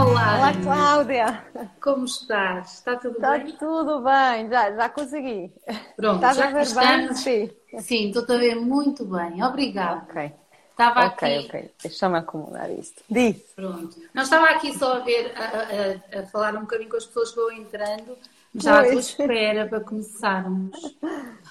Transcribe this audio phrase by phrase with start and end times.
[0.00, 0.52] Olá, Olá.
[0.62, 1.44] Cláudia.
[1.80, 2.74] como estás?
[2.74, 3.56] Está tudo Está bem?
[3.58, 5.52] tudo bem, já, já consegui.
[5.96, 7.02] Pronto, Estás já a ver bem?
[7.06, 7.18] estamos.
[7.18, 7.50] Sim.
[7.78, 9.42] Sim, estou a ver muito bem.
[9.42, 10.06] Obrigada.
[10.08, 10.32] Ok,
[10.70, 11.46] Estava ok, aqui.
[11.46, 11.70] ok.
[11.82, 13.02] Deixa-me acomodar isto.
[13.08, 13.36] Diz.
[13.54, 13.96] Pronto.
[14.14, 17.30] Não estava aqui só a ver, a, a- a- falar um bocadinho com as pessoas
[17.30, 18.16] que vão entrando.
[18.54, 20.76] mas Já à tua espera para começarmos.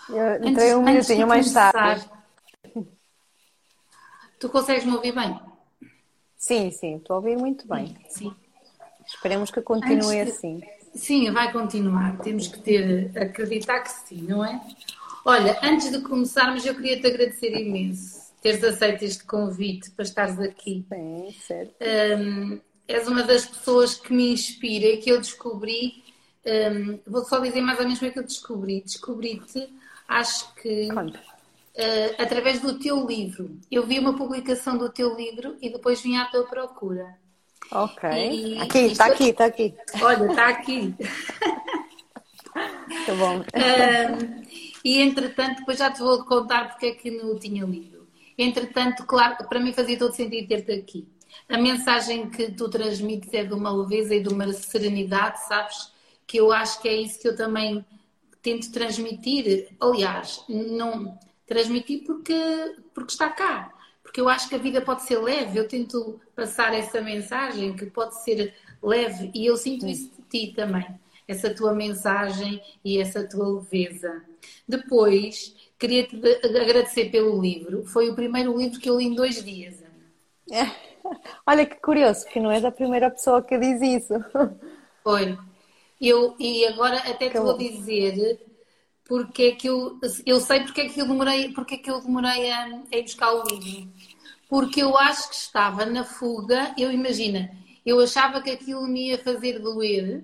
[0.09, 2.09] Eu entrei um antes de minutinho mais tarde.
[4.39, 5.39] Tu consegues me ouvir bem?
[6.39, 7.95] Sim, sim, estou a ouvir muito bem.
[8.07, 8.33] Sim.
[9.05, 10.61] Esperemos que continue de- assim.
[10.95, 12.17] Sim, vai continuar.
[12.21, 14.59] Temos que ter, acreditar que sim, não é?
[15.25, 20.39] Olha, antes de começarmos, eu queria te agradecer imenso teres aceito este convite para estares
[20.39, 20.85] aqui.
[20.89, 21.75] Sim, certo.
[22.17, 26.03] Hum, és uma das pessoas que me inspira e que eu descobri.
[26.45, 28.81] hum, vou só dizer mais ou menos como é que eu descobri.
[28.81, 29.69] Descobri-te,
[30.07, 31.19] acho que Conta.
[31.75, 33.57] Eh, através do teu livro.
[33.71, 37.17] Eu vi uma publicação do teu livro e depois vim à tua procura.
[37.71, 38.09] Ok.
[38.09, 39.75] E- Aqui, está aqui, está aqui.
[40.01, 40.95] Olha, está aqui.
[42.89, 43.43] Está bom.
[43.53, 44.43] Ahm,
[44.83, 48.07] e entretanto, depois já te vou contar porque é que não o tinha lido.
[48.37, 51.07] Entretanto, claro, para mim fazia todo sentido ter-te aqui.
[51.47, 55.91] A mensagem que tu transmites é de uma leveza e de uma serenidade, sabes?
[56.25, 57.85] Que eu acho que é isso que eu também
[58.41, 59.67] tento transmitir.
[59.79, 61.17] Aliás, não
[61.49, 62.33] transmitir porque,
[62.93, 63.73] porque está cá.
[64.03, 65.59] Porque eu acho que a vida pode ser leve.
[65.59, 70.53] Eu tento passar essa mensagem que pode ser leve e eu sinto isso de ti
[70.55, 70.85] também.
[71.27, 74.23] Essa tua mensagem e essa tua leveza.
[74.67, 76.15] Depois, queria-te
[76.45, 77.85] agradecer pelo livro.
[77.85, 79.83] Foi o primeiro livro que eu li em dois dias.
[79.83, 80.75] Ana.
[81.45, 84.13] Olha que curioso, que não és a primeira pessoa que diz isso.
[85.03, 85.37] Foi.
[85.99, 87.57] Eu, e agora até te Que vou bom.
[87.57, 88.39] dizer
[89.09, 92.01] porque é que eu, eu sei porque é que eu demorei, porque é que eu
[92.01, 93.91] demorei a, a ir buscar o livro.
[94.49, 97.51] Porque eu acho que estava na fuga, eu imagina,
[97.85, 100.23] eu achava que aquilo me ia fazer doer.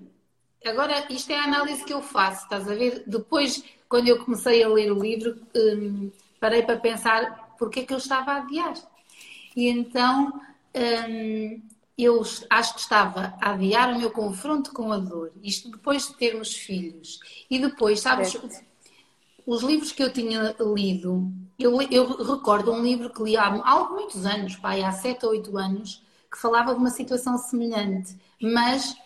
[0.64, 3.04] Agora, isto é a análise que eu faço, estás a ver?
[3.06, 6.10] Depois, quando eu comecei a ler o livro, hum,
[6.40, 8.74] parei para pensar porque é que eu estava a adiar.
[9.56, 10.40] E então
[10.74, 11.62] hum,
[11.98, 15.32] eu acho que estava a adiar o meu confronto com a dor.
[15.42, 17.20] Isto depois de termos filhos.
[17.50, 18.65] E depois, sabes, Certo.
[19.46, 23.88] Os livros que eu tinha lido, eu, eu recordo um livro que li há, há
[23.88, 28.96] muitos anos, pai, há 7 ou 8 anos, que falava de uma situação semelhante, mas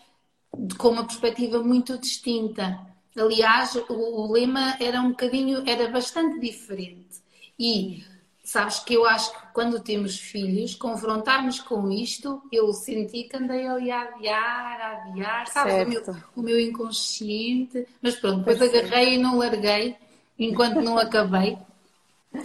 [0.77, 2.79] com uma perspectiva muito distinta.
[3.15, 7.21] Aliás, o, o lema era um bocadinho, era bastante diferente.
[7.57, 8.03] E
[8.43, 13.67] sabes que eu acho que quando temos filhos, confrontarmos com isto, eu senti que andei
[13.67, 16.03] ali a adiar, a adiar, sabes, o meu,
[16.37, 17.87] o meu inconsciente.
[18.01, 19.95] Mas pronto, depois agarrei e não larguei
[20.45, 21.57] enquanto não acabei.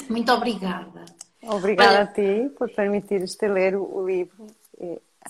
[0.09, 1.05] Muito obrigada.
[1.43, 4.47] Obrigada Olha- a ti por permitires te ler o, livro.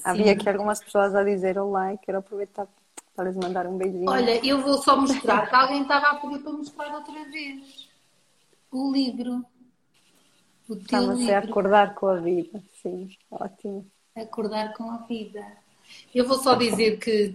[0.05, 2.67] Havia aqui algumas pessoas a dizer olá e quero aproveitar
[3.15, 4.11] para lhes mandar um beijinho.
[4.11, 7.89] Olha, eu vou só mostrar que alguém estava a pedir para mostrar outra vez
[8.71, 9.45] o livro.
[10.69, 11.51] O teu Estamos a livro.
[11.51, 12.63] acordar com a vida.
[12.83, 13.87] Sim, ótimo.
[14.15, 15.47] Acordar com a vida.
[16.15, 17.35] Eu vou só dizer que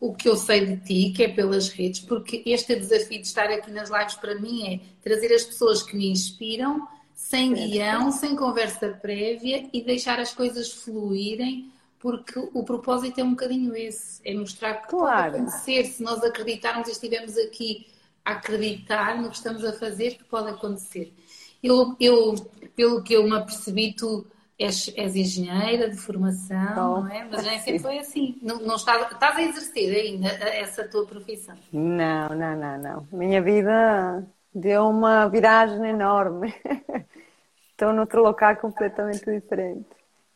[0.00, 3.46] o que eu sei de ti, que é pelas redes, porque este desafio de estar
[3.50, 8.36] aqui nas lives para mim é trazer as pessoas que me inspiram, sem guião, sem
[8.36, 14.32] conversa prévia e deixar as coisas fluírem, porque o propósito é um bocadinho esse, é
[14.34, 15.32] mostrar que Claro.
[15.32, 17.88] pode acontecer, se nós acreditarmos e estivermos aqui
[18.24, 21.12] a acreditar no que estamos a fazer, que pode acontecer.
[21.60, 22.36] Eu, eu
[22.76, 24.24] pelo que eu me apercebi, tu
[24.58, 27.24] és, és engenheira de formação, não é?
[27.30, 28.36] Mas nem sempre foi assim.
[28.42, 31.56] Não, não estás, estás a exercer ainda essa tua profissão.
[31.72, 33.06] Não, não, não, não.
[33.12, 36.52] Minha vida deu uma viragem enorme.
[37.70, 39.86] Estou noutro local completamente diferente.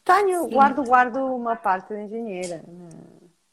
[0.04, 2.62] Tenho, guardo, guardo uma parte de engenheira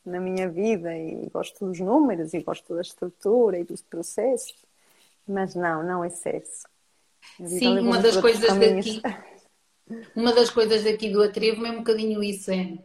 [0.05, 4.55] na, na minha vida e gosto dos números e gosto da estrutura e dos processos,
[5.27, 6.67] mas não, não excesso.
[7.43, 9.01] Sim, uma das coisas caminhos.
[9.01, 9.17] daqui,
[10.15, 12.77] uma das coisas daqui do Atrevo é um bocadinho isso, é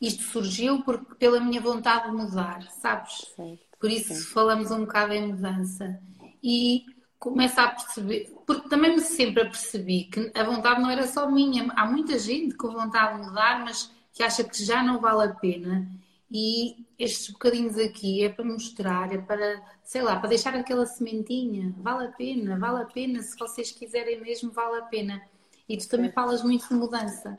[0.00, 3.34] isto surgiu por, pela minha vontade de mudar, sabes?
[3.80, 5.98] Por isso falamos um bocado em mudança.
[6.42, 6.84] E
[7.18, 11.72] começa a perceber, porque também me sempre apercebi que a vontade não era só minha.
[11.74, 15.34] Há muita gente com vontade de mudar, mas que acha que já não vale a
[15.34, 15.90] pena.
[16.30, 21.74] E estes bocadinhos aqui é para mostrar, é para, sei lá, para deixar aquela sementinha.
[21.78, 23.22] Vale a pena, vale a pena.
[23.22, 25.22] Se vocês quiserem mesmo, vale a pena.
[25.68, 27.38] E tu também falas muito de mudança.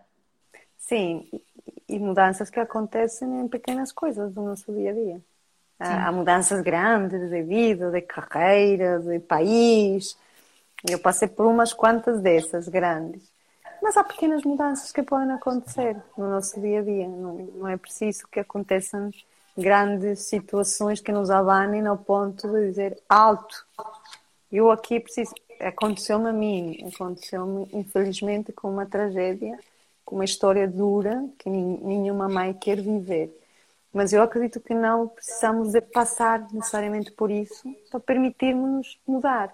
[0.77, 1.29] Sim,
[1.87, 5.21] e mudanças que acontecem em pequenas coisas do nosso dia a dia.
[5.79, 10.17] Há, há mudanças grandes de vida, de carreira, de país.
[10.87, 13.31] Eu passei por umas quantas dessas grandes.
[13.81, 17.07] Mas há pequenas mudanças que podem acontecer no nosso dia a dia.
[17.07, 19.11] Não, não é preciso que aconteçam
[19.57, 23.65] grandes situações que nos abanem ao ponto de dizer alto.
[24.51, 25.33] Eu aqui preciso.
[25.59, 29.57] Aconteceu-me a mim, aconteceu-me infelizmente com uma tragédia,
[30.05, 33.31] com uma história dura que nenhuma mãe quer viver.
[33.93, 39.53] Mas eu acredito que não precisamos de passar necessariamente por isso para permitirmos mudar,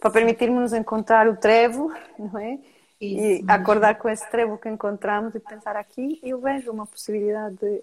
[0.00, 2.58] para permitirmos encontrar o trevo, não é?
[3.00, 7.56] Isso, e acordar com esse trevo que encontramos e pensar aqui, eu vejo uma possibilidade
[7.56, 7.82] de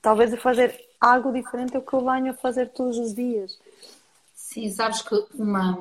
[0.00, 3.58] talvez de fazer algo diferente do que eu venho a fazer todos os dias.
[4.34, 5.78] Sim, sabes que uma,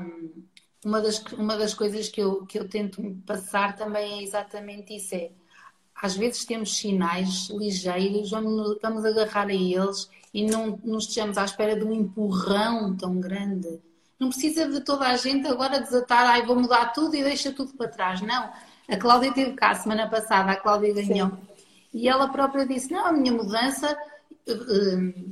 [0.84, 5.16] uma, das, uma das coisas que eu, que eu tento passar também é exatamente isso,
[5.16, 5.32] é
[6.02, 11.44] às vezes temos sinais ligeiros, vamos, vamos agarrar a eles e não, não estejamos à
[11.44, 13.82] espera de um empurrão tão grande.
[14.18, 17.74] Não precisa de toda a gente agora desatar, ai, vou mudar tudo e deixa tudo
[17.74, 18.22] para trás.
[18.22, 18.50] Não.
[18.88, 21.32] A Cláudia teve cá semana passada, a Cláudia ganhou.
[21.94, 23.98] E ela própria disse: Não, a minha mudança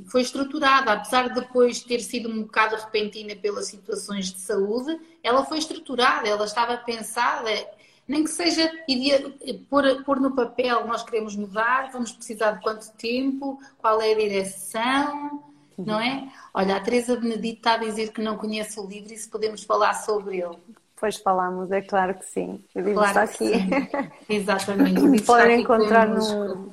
[0.06, 5.44] foi estruturada, apesar de depois ter sido um bocado repentina pelas situações de saúde, ela
[5.44, 7.50] foi estruturada, ela estava pensada
[8.08, 8.72] nem que seja
[9.68, 14.18] pôr, pôr no papel, nós queremos mudar, vamos precisar de quanto tempo, qual é a
[14.18, 15.42] direção,
[15.76, 15.84] uhum.
[15.84, 16.26] não é?
[16.54, 19.62] Olha, a Teresa Benedito está a dizer que não conhece o livro e se podemos
[19.62, 20.56] falar sobre ele.
[20.96, 22.64] Pois falamos, é claro que sim.
[22.74, 23.52] O livro claro está aqui.
[24.28, 25.22] Exatamente.
[25.24, 26.72] Podem encontrar no,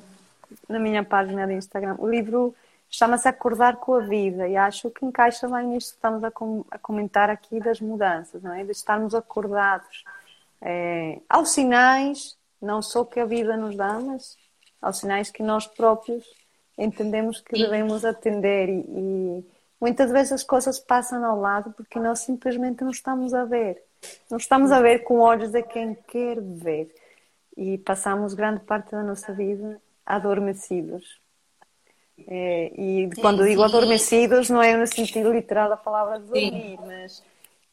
[0.68, 1.96] na minha página de Instagram.
[2.00, 2.56] O livro
[2.90, 6.66] chama-se Acordar com a Vida e acho que encaixa bem nisto que estamos a, com,
[6.72, 8.64] a comentar aqui das mudanças, não é?
[8.64, 10.04] De estarmos acordados
[10.62, 14.38] é, aos sinais, não só que a vida nos dá, mas
[14.82, 16.26] aos sinais que nós próprios
[16.78, 19.46] entendemos que devemos atender e, e,
[19.80, 23.82] muitas vezes as coisas passam ao lado porque nós simplesmente não estamos a ver.
[24.30, 26.94] Não estamos a ver com olhos de quem quer ver
[27.58, 31.20] e passamos grande parte da nossa vida adormecidos.
[32.28, 36.78] É, e quando sim, digo adormecidos, não é no sentido literal da palavra dormir, sim.
[36.86, 37.24] mas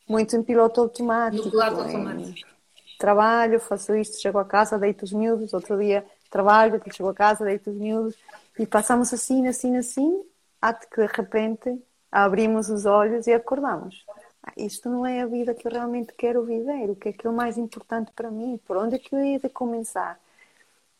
[0.08, 1.44] muito em piloto automático.
[1.44, 2.52] No piloto automático
[3.02, 7.44] trabalho, faço isto, chego a casa, deito os miúdos, outro dia trabalho, chego a casa,
[7.44, 8.16] deito os miúdos,
[8.56, 10.24] e passamos assim, assim, assim,
[10.60, 11.82] até que de repente
[12.12, 14.04] abrimos os olhos e acordamos.
[14.40, 17.26] Ah, isto não é a vida que eu realmente quero viver, o que é que
[17.26, 20.16] é o mais importante para mim, por onde é que eu ia de começar?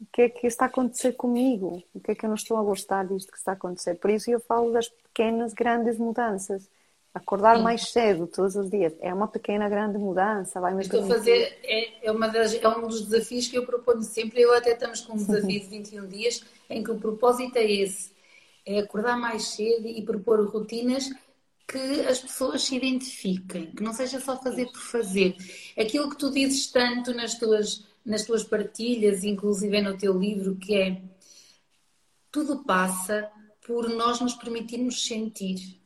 [0.03, 1.83] O que é que está a acontecer comigo?
[1.95, 3.95] O que é que eu não estou a gostar disto que está a acontecer?
[3.95, 6.69] Por isso eu falo das pequenas, grandes mudanças
[7.15, 7.63] Acordar Sim.
[7.63, 10.59] mais cedo todos os dias é uma pequena grande mudança.
[10.61, 14.03] Vai Estou a fazer, é, é, uma das, é um dos desafios que eu proponho
[14.03, 14.41] sempre.
[14.41, 18.13] Eu até estamos com um desafio de 21 dias em que o propósito é esse:
[18.65, 21.11] é acordar mais cedo e propor rotinas
[21.69, 25.37] que as pessoas se identifiquem, que não seja só fazer por fazer.
[25.79, 30.75] Aquilo que tu dizes tanto nas tuas, nas tuas partilhas, inclusive no teu livro, que
[30.75, 31.03] é
[32.31, 33.31] tudo passa
[33.67, 35.81] por nós nos permitirmos sentir.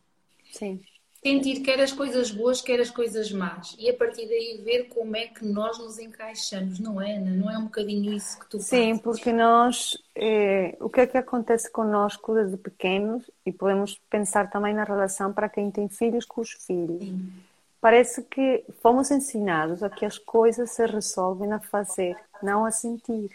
[0.51, 0.81] Sim
[1.27, 3.75] sentir quer as coisas boas, quer as coisas más.
[3.81, 7.33] E a partir daí ver como é que nós nos encaixamos, não é, Ana?
[7.33, 9.03] Não é um bocadinho isso que tu Sim, fazes?
[9.03, 14.73] porque nós, é, o que é que acontece connosco desde pequenos, e podemos pensar também
[14.73, 17.03] na relação para quem tem filhos com os filhos.
[17.03, 17.33] Sim.
[17.81, 23.31] Parece que fomos ensinados a que as coisas se resolvem a fazer, não a sentir.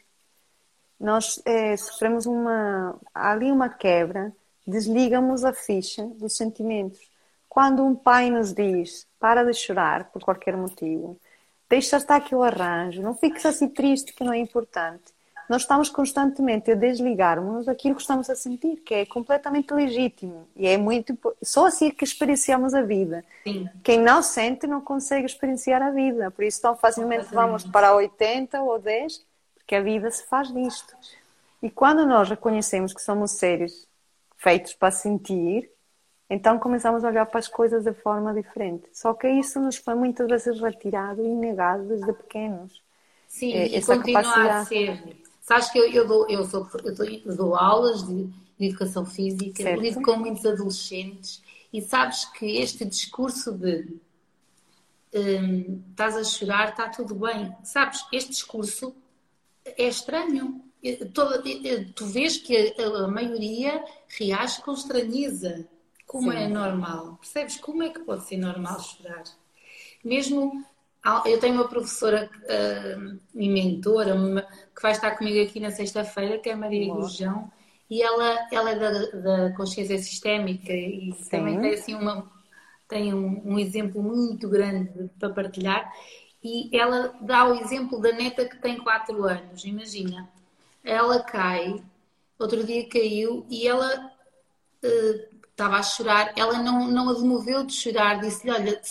[0.99, 4.31] Nós é, sofremos uma, ali uma quebra,
[4.65, 7.11] desligamos a ficha dos sentimentos
[7.51, 11.19] quando um pai nos diz para de chorar por qualquer motivo,
[11.69, 15.03] deixa estar que eu arranjo, não fiques assim triste que não é importante.
[15.51, 20.65] Nós estamos constantemente a desligarmos daquilo que estamos a sentir, que é completamente legítimo e
[20.65, 23.21] é muito só assim é que experienciamos a vida.
[23.43, 23.67] Sim.
[23.83, 28.61] Quem não sente não consegue experienciar a vida, por isso tão facilmente vamos para 80
[28.61, 30.95] ou 10, porque a vida se faz disto.
[31.61, 33.85] E quando nós reconhecemos que somos seres
[34.37, 35.69] feitos para sentir,
[36.29, 38.87] então começamos a olhar para as coisas de forma diferente.
[38.93, 42.81] Só que isso nos foi muitas vezes retirado e negado desde pequenos.
[43.27, 44.49] Sim, é, e continua capacidade.
[44.49, 45.20] a ser.
[45.51, 48.23] Sabes que eu, eu, dou, eu, sou, eu, dou, eu dou aulas de,
[48.57, 49.81] de educação física, certo.
[49.81, 51.43] lido com muitos adolescentes
[51.73, 53.99] e sabes que este discurso de
[55.13, 57.53] hum, estás a chorar, está tudo bem.
[57.65, 58.95] Sabes, este discurso
[59.65, 60.63] é estranho.
[61.13, 61.43] Toda,
[61.95, 65.67] tu vês que a, a maioria reage com estranheza,
[66.07, 66.37] como Sim.
[66.37, 67.17] é normal.
[67.19, 67.57] Percebes?
[67.57, 69.23] Como é que pode ser normal chorar?
[70.01, 70.65] Mesmo
[71.25, 76.37] eu tenho uma professora uh, e mentora uma, que vai estar comigo aqui na sexta-feira,
[76.37, 77.51] que é a Maria Gurjão,
[77.89, 81.29] e ela, ela é da, da consciência sistémica e Sim.
[81.29, 82.29] também tem assim uma
[82.87, 85.89] tem um, um, exemplo muito grande para partilhar.
[86.43, 90.29] E ela dá o exemplo da neta que tem 4 anos, imagina,
[90.83, 91.81] ela cai,
[92.37, 94.11] outro dia caiu e ela
[94.83, 98.81] uh, estava a chorar, ela não, não a demoveu de chorar, disse-lhe, olha,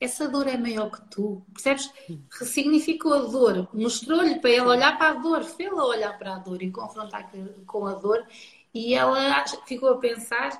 [0.00, 1.90] essa dor é maior que tu, percebes?
[2.30, 6.62] Ressignificou a dor, mostrou-lhe para ela olhar para a dor, fê-la olhar para a dor
[6.62, 7.30] e confrontar
[7.66, 8.26] com a dor,
[8.74, 10.50] e ela ficou a pensar: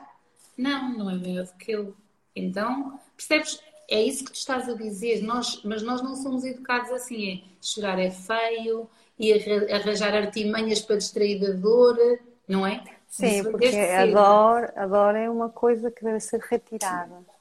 [0.56, 1.94] não, não é maior do que eu.
[2.34, 3.60] Então, percebes?
[3.88, 7.56] É isso que tu estás a dizer, nós, mas nós não somos educados assim: é,
[7.60, 8.88] chorar é feio,
[9.18, 9.32] e
[9.72, 11.98] arranjar artimanhas para distrair da dor,
[12.46, 12.82] não é?
[13.08, 17.14] Sim, porque a dor, a dor é uma coisa que deve ser retirada.
[17.16, 17.35] Sim.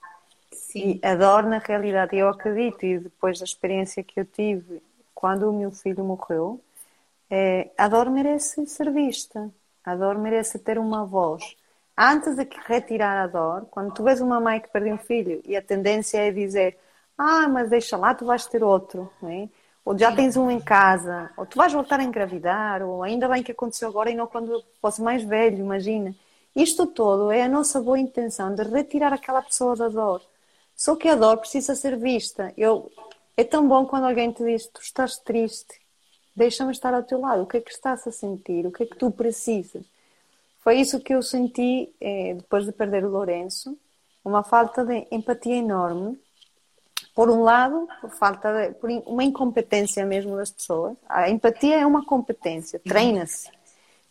[0.76, 4.82] E adoro na realidade, eu acredito, e depois da experiência que eu tive
[5.14, 6.60] quando o meu filho morreu,
[7.30, 9.50] é, a dor merece ser vista,
[9.84, 11.56] a dor merece ter uma voz.
[11.98, 15.56] Antes de retirar a dor, quando tu vês uma mãe que perdeu um filho e
[15.56, 16.78] a tendência é dizer
[17.18, 19.48] ah, mas deixa lá, tu vais ter outro, não é?
[19.86, 23.44] ou já tens um em casa, ou tu vais voltar a engravidar, ou ainda bem
[23.44, 26.14] que aconteceu agora e não quando fosse mais velho, imagina.
[26.56, 30.22] Isto todo é a nossa boa intenção de retirar aquela pessoa da dor.
[30.76, 32.54] Só que a dor precisa ser vista.
[32.58, 32.92] Eu,
[33.38, 35.80] é tão bom quando alguém te diz: Tu estás triste,
[36.36, 37.44] deixa-me estar ao teu lado.
[37.44, 38.66] O que é que estás a sentir?
[38.68, 39.86] O que é que tu precisas?
[40.60, 43.78] Foi isso que eu senti eh, depois de perder o Lourenço.
[44.24, 46.20] Uma falta de empatia enorme.
[47.14, 50.98] Por um lado, por falta de, por uma incompetência mesmo das pessoas.
[51.08, 53.50] A empatia é uma competência, treina-se.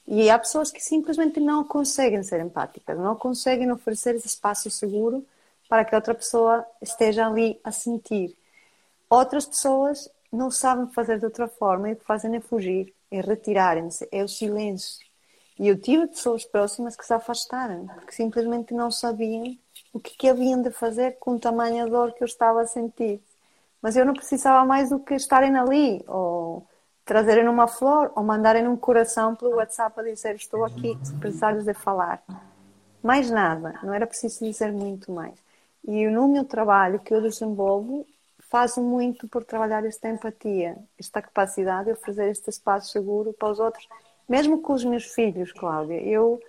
[0.07, 5.27] E há pessoas que simplesmente não conseguem ser empáticas, não conseguem oferecer esse espaço seguro
[5.69, 8.37] para que outra pessoa esteja ali a sentir.
[9.09, 13.21] Outras pessoas não sabem fazer de outra forma e o que fazem é fugir, é
[13.21, 15.05] retirarem-se, é o silêncio.
[15.59, 19.57] E eu tive pessoas próximas que se afastaram, porque simplesmente não sabiam
[19.93, 23.23] o que, que haviam de fazer com tamanha dor que eu estava a sentir.
[23.81, 26.67] Mas eu não precisava mais do que estarem ali, ou
[27.05, 31.65] trazerem uma flor, ou mandarem um coração pelo WhatsApp a dizer estou aqui, se precisares
[31.65, 32.21] de falar.
[33.03, 35.44] Mais nada, não era preciso dizer muito mais.
[35.87, 38.07] E no meu trabalho que eu desenvolvo,
[38.49, 43.61] faço muito por trabalhar esta empatia, esta capacidade de oferecer este espaço seguro para os
[43.61, 43.87] outros,
[44.29, 46.01] mesmo com os meus filhos, Cláudia.
[46.01, 46.41] Eu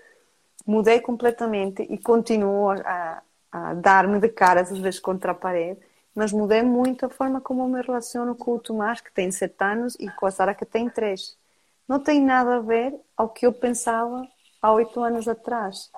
[0.65, 5.79] mudei completamente e continuo a, a dar-me de caras às vezes contra a parede,
[6.13, 9.95] mas mudei muito a forma como me relaciono com o Tomás, que tem sete anos,
[9.99, 11.35] e com a Sara, que tem três.
[11.87, 14.25] Não tem nada a ver ao que eu pensava
[14.61, 15.91] há oito anos atrás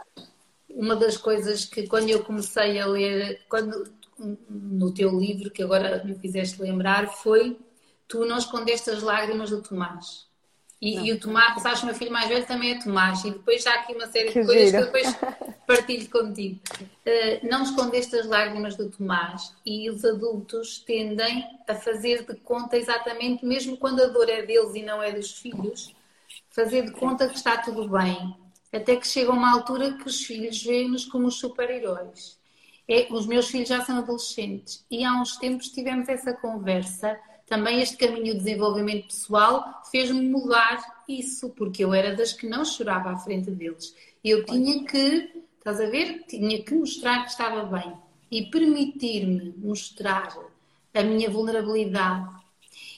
[0.69, 3.91] uma das coisas que quando eu comecei a ler, quando,
[4.50, 7.57] no teu livro, que agora me fizeste lembrar, foi
[8.07, 10.27] tu não escondeste as lágrimas do Tomás.
[10.79, 13.71] E, e o Tomás, sabes, meu filho mais velho também é Tomás, e depois já
[13.71, 15.17] há aqui uma série que de coisas que depois
[15.65, 16.59] partilho contigo.
[16.79, 22.77] Uh, não escondeste as lágrimas do Tomás, e os adultos tendem a fazer de conta
[22.77, 25.95] exatamente, mesmo quando a dor é deles e não é dos filhos,
[26.51, 28.36] fazer de conta que está tudo bem
[28.71, 32.38] até que chega uma altura que os filhos veem-nos como os super-heróis.
[32.88, 37.19] É, os meus filhos já são adolescentes e há uns tempos tivemos essa conversa.
[37.45, 42.63] Também este caminho de desenvolvimento pessoal fez-me mudar isso, porque eu era das que não
[42.63, 43.95] chorava à frente deles.
[44.24, 46.24] Eu tinha que, estás a ver?
[46.27, 47.93] Tinha que mostrar que estava bem
[48.29, 50.38] e permitir-me mostrar
[50.93, 52.29] a minha vulnerabilidade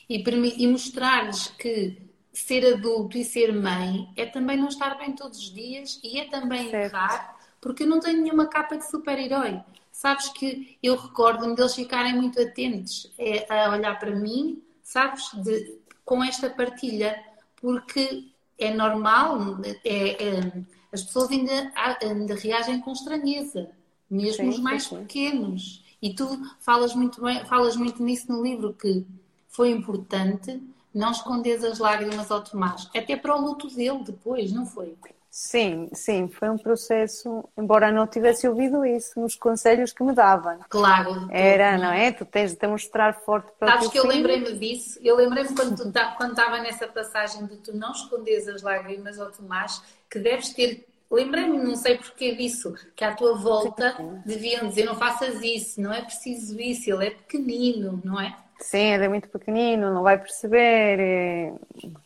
[0.09, 0.23] e,
[0.57, 5.53] e mostrar-lhes que ser adulto e ser mãe é também não estar bem todos os
[5.53, 6.93] dias e é também certo.
[6.93, 9.59] errar, porque eu não tenho nenhuma capa de super-herói.
[9.91, 15.77] Sabes que eu recordo-me deles ficarem muito atentos é, a olhar para mim, sabes, de,
[16.05, 17.21] com esta partilha,
[17.57, 21.71] porque é normal, é, é, as pessoas ainda,
[22.01, 23.69] ainda reagem com estranheza,
[24.09, 24.97] mesmo sim, os mais sim.
[24.99, 25.83] pequenos.
[26.01, 26.27] E tu
[26.59, 29.05] falas muito, bem, falas muito nisso no livro, que
[29.49, 30.61] foi importante
[30.93, 34.95] não escondes as lágrimas ao Tomás, até para o luto dele depois, não foi?
[35.31, 40.57] Sim, sim, foi um processo, embora não tivesse ouvido isso nos conselhos que me davam.
[40.67, 41.27] Claro.
[41.29, 42.11] Era, não é?
[42.11, 46.31] Tu tens de mostrar forte para Sabes que eu lembrei-me disso, eu lembrei-me quando, quando
[46.31, 51.57] estava nessa passagem de tu não escondes as lágrimas ao Tomás, que deves ter lembrei-me,
[51.57, 56.01] não sei porquê disso, que à tua volta deviam dizer não faças isso, não é
[56.01, 58.35] preciso isso, ele é pequenino, não é?
[58.61, 61.53] Sim, ele é muito pequenino, não vai perceber é,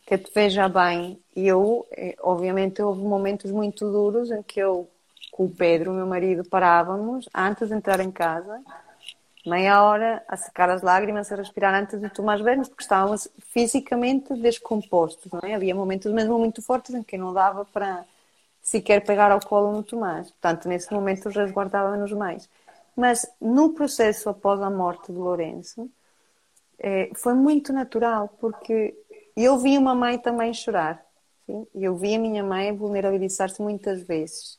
[0.06, 1.18] que te veja bem.
[1.34, 4.88] E eu, é, obviamente, houve momentos muito duros em que eu,
[5.32, 8.62] com o Pedro, meu marido, parávamos antes de entrar em casa,
[9.46, 14.34] meia hora a secar as lágrimas, a respirar antes de tomar banhos, porque estávamos fisicamente
[14.36, 15.54] descompostos, não é?
[15.54, 18.04] Havia momentos mesmo muito fortes em que não dava para
[18.62, 20.30] sequer pegar ao colo no Tomás.
[20.30, 22.48] Portanto, nesse momento resguardava-nos mais.
[22.96, 25.90] Mas no processo após a morte de Lourenço,
[26.86, 28.94] é, foi muito natural, porque
[29.34, 31.02] eu vi uma mãe também chorar.
[31.46, 31.66] Sim?
[31.74, 34.58] Eu vi a minha mãe vulnerabilizar-se muitas vezes.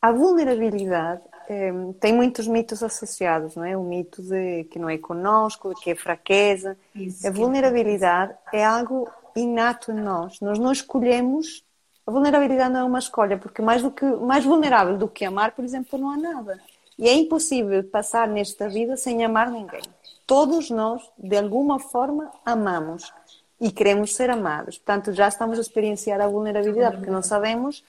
[0.00, 3.76] A vulnerabilidade é, tem muitos mitos associados, não é?
[3.76, 6.78] O mito de que não é conosco, de que é fraqueza.
[6.94, 10.40] Isso, a vulnerabilidade é algo inato em nós.
[10.40, 11.64] Nós não escolhemos.
[12.06, 15.50] A vulnerabilidade não é uma escolha, porque mais, do que, mais vulnerável do que amar,
[15.50, 16.60] por exemplo, não há nada.
[16.96, 19.82] E é impossível passar nesta vida sem amar ninguém.
[20.30, 23.12] Todos nós, de alguma forma, amamos
[23.60, 24.78] e queremos ser amados.
[24.78, 27.82] Portanto, já estamos a experienciar a vulnerabilidade, porque não sabemos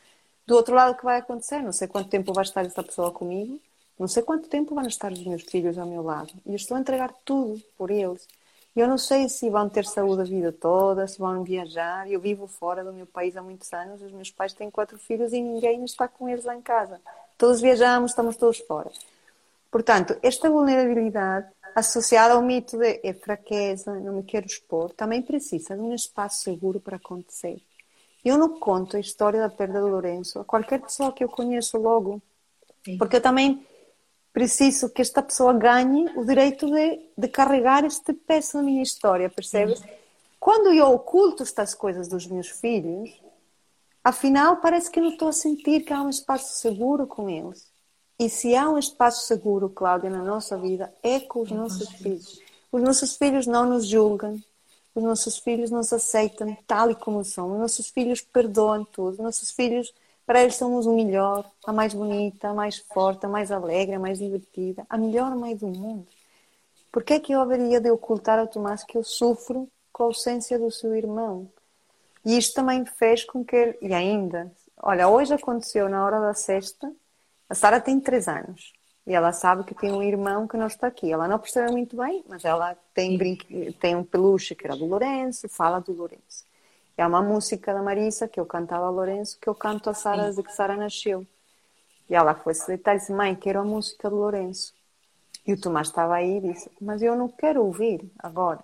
[0.47, 1.61] do outro lado o que vai acontecer.
[1.61, 3.59] Não sei quanto tempo vai estar esta pessoa comigo,
[3.99, 6.33] não sei quanto tempo vão estar os meus filhos ao meu lado.
[6.43, 8.27] E eu estou a entregar tudo por eles.
[8.75, 12.09] Eu não sei se vão ter saúde a vida toda, se vão viajar.
[12.09, 14.01] Eu vivo fora do meu país há muitos anos.
[14.01, 16.99] Os meus pais têm quatro filhos e ninguém está com eles lá em casa.
[17.37, 18.89] Todos viajamos, estamos todos fora.
[19.69, 25.75] Portanto, esta vulnerabilidade associada ao mito de é fraqueza, não me quero expor, também precisa
[25.75, 27.61] de um espaço seguro para acontecer.
[28.23, 31.77] Eu não conto a história da perda do Lourenço a qualquer pessoa que eu conheço
[31.77, 32.21] logo,
[32.85, 32.97] Sim.
[32.97, 33.65] porque eu também
[34.31, 39.29] preciso que esta pessoa ganhe o direito de, de carregar este peso na minha história,
[39.29, 39.79] percebes?
[39.79, 39.89] Sim.
[40.39, 43.11] Quando eu oculto estas coisas dos meus filhos,
[44.03, 47.70] afinal parece que não estou a sentir que há um espaço seguro com eles.
[48.21, 52.39] E se há um espaço seguro, Cláudia, na nossa vida, é com os nossos filhos.
[52.71, 54.39] Os nossos filhos não nos julgam,
[54.93, 59.17] os nossos filhos nos aceitam tal e como são, os nossos filhos perdoam tudo, os
[59.17, 59.91] nossos filhos,
[60.23, 63.99] para eles somos o melhor, a mais bonita, a mais forte, a mais alegre, a
[63.99, 66.05] mais divertida, a melhor mãe do mundo.
[66.91, 70.05] Por que é que eu haveria de ocultar ao Tomás que eu sofro com a
[70.05, 71.49] ausência do seu irmão?
[72.23, 76.93] E isto também fez com que, e ainda, olha, hoje aconteceu na hora da sexta,
[77.51, 78.71] a Sara tem três anos
[79.05, 81.11] e ela sabe que tem um irmão que não está aqui.
[81.11, 83.73] Ela não percebe muito bem, mas ela tem, brinque...
[83.73, 86.45] tem um peluche que era do Lourenço, fala do Lourenço.
[86.95, 90.23] É uma música da Marisa que eu cantava a Lourenço, que eu canto a Sara
[90.23, 91.27] desde que Sara nasceu.
[92.09, 94.73] E ela foi se deitar e disse: Mãe, quero a música do Lourenço.
[95.45, 98.63] E o Tomás estava aí e disse: Mas eu não quero ouvir agora.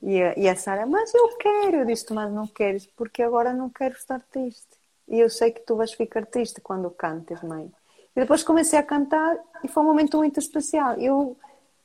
[0.00, 1.78] E a, e a Sara: Mas eu quero.
[1.78, 4.78] Eu disse: Tomás, não queres, porque agora não quero estar triste.
[5.08, 7.72] E eu sei que tu vais ficar triste quando cantes, mãe.
[8.18, 10.94] E depois comecei a cantar e foi um momento muito especial.
[10.94, 11.36] Eu,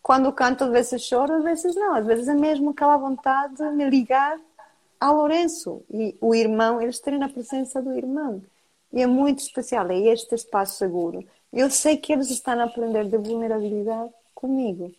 [0.01, 1.93] quando canto, às vezes choro, às vezes não.
[1.93, 4.39] Às vezes é mesmo aquela vontade de me ligar
[4.99, 8.41] ao Lourenço e o irmão, eles terem a presença do irmão.
[8.91, 11.23] E é muito especial, é este espaço seguro.
[11.53, 14.91] Eu sei que eles estão a aprender de vulnerabilidade comigo.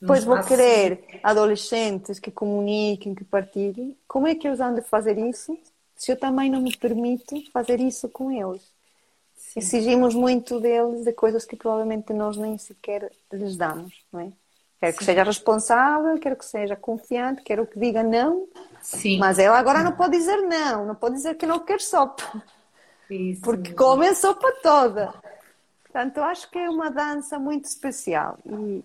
[0.00, 3.96] Depois vou querer adolescentes que comuniquem, que partilhem.
[4.06, 5.58] Como é que eles vão de fazer isso
[5.96, 8.62] se eu também não me permito fazer isso com eles?
[9.60, 9.60] Sim.
[9.60, 14.32] exigimos muito deles de coisas que provavelmente nós nem sequer lhes damos, não é?
[14.80, 14.98] Quero Sim.
[14.98, 18.48] que seja responsável, quero que seja confiante, quero que diga não,
[18.80, 19.18] Sim.
[19.18, 22.42] mas ela agora não pode dizer não, não pode dizer que não quer sopa,
[23.10, 23.42] Isso.
[23.42, 25.12] porque come a sopa toda.
[25.82, 28.82] Portanto, eu acho que é uma dança muito especial e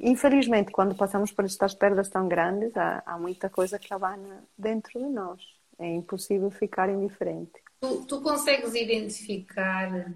[0.00, 4.98] infelizmente quando passamos por estas perdas tão grandes há, há muita coisa que abana dentro
[4.98, 5.40] de nós.
[5.78, 7.59] É impossível ficar indiferente.
[7.80, 10.12] Tu, tu consegues identificar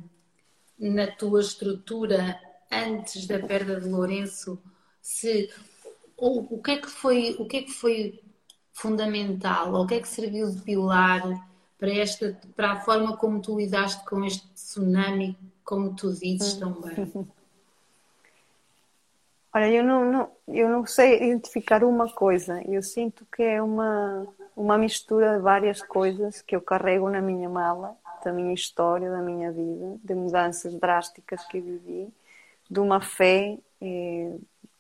[0.79, 2.39] na tua estrutura
[2.71, 4.59] antes da perda de Lourenço
[5.01, 5.51] se
[6.17, 8.21] ou, o que é que foi o que é que foi
[8.73, 11.23] fundamental ou o que é que serviu de pilar
[11.79, 16.73] para esta para a forma como tu lidaste com este tsunami como tu dizes tão
[16.81, 17.27] bem
[19.57, 22.61] Olha, eu não, não, eu não sei identificar uma coisa.
[22.67, 27.49] Eu sinto que é uma, uma mistura de várias coisas que eu carrego na minha
[27.49, 32.13] mala, da minha história, da minha vida, de mudanças drásticas que vivi,
[32.71, 34.33] de uma fé, eh,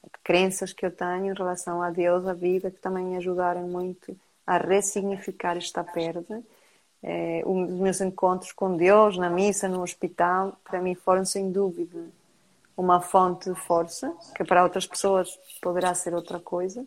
[0.02, 3.62] de crenças que eu tenho em relação a Deus, a vida, que também me ajudaram
[3.68, 6.42] muito a ressignificar esta perda.
[7.02, 12.04] Eh, os meus encontros com Deus, na missa, no hospital, para mim foram sem dúvida
[12.76, 16.84] uma fonte de força, que para outras pessoas poderá ser outra coisa.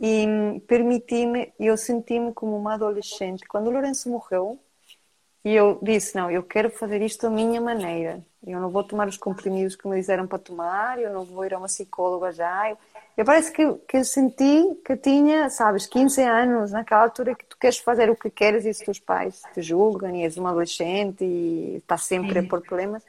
[0.00, 3.46] E permiti-me, eu senti-me como uma adolescente.
[3.46, 4.58] Quando o Lourenço morreu,
[5.44, 8.22] E eu disse, não, eu quero fazer isto da minha maneira.
[8.46, 11.54] Eu não vou tomar os comprimidos que me disseram para tomar, eu não vou ir
[11.54, 12.70] a uma psicóloga já.
[12.70, 12.78] Eu,
[13.16, 17.56] eu parece que, que eu senti que tinha, sabes, 15 anos, naquela altura que tu
[17.58, 21.24] queres fazer o que queres e os teus pais te julgam e és uma adolescente
[21.24, 23.02] e estás sempre a pôr problemas.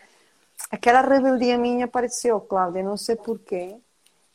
[0.71, 3.75] Aquela rebeldia minha apareceu, Cláudia, não sei porquê,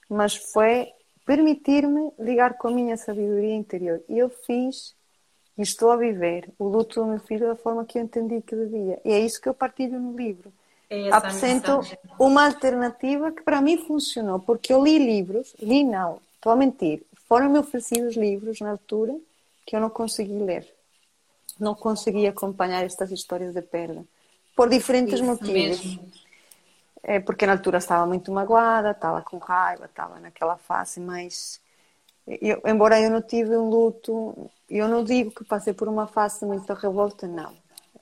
[0.08, 0.92] mas foi
[1.26, 4.00] permitir-me ligar com a minha sabedoria interior.
[4.08, 4.94] E eu fiz
[5.58, 8.54] e estou a viver o luto do meu filho da forma que eu entendi que
[8.54, 9.00] devia.
[9.04, 10.52] E é isso que eu partilho no livro.
[10.88, 11.80] É Apresento
[12.18, 17.02] uma alternativa que para mim funcionou, porque eu li livros, li não, estou a mentir,
[17.28, 19.16] foram-me oferecidos livros na altura
[19.66, 20.64] que eu não consegui ler.
[21.58, 24.04] Não consegui acompanhar estas histórias de perda.
[24.54, 25.52] Por diferentes isso motivos.
[25.52, 26.12] Mesmo.
[27.08, 31.60] É porque na altura estava muito magoada, estava com raiva, estava naquela fase mais
[32.26, 36.40] eu, embora eu não tive um luto, eu não digo que passei por uma fase
[36.40, 37.52] de muita revolta, não.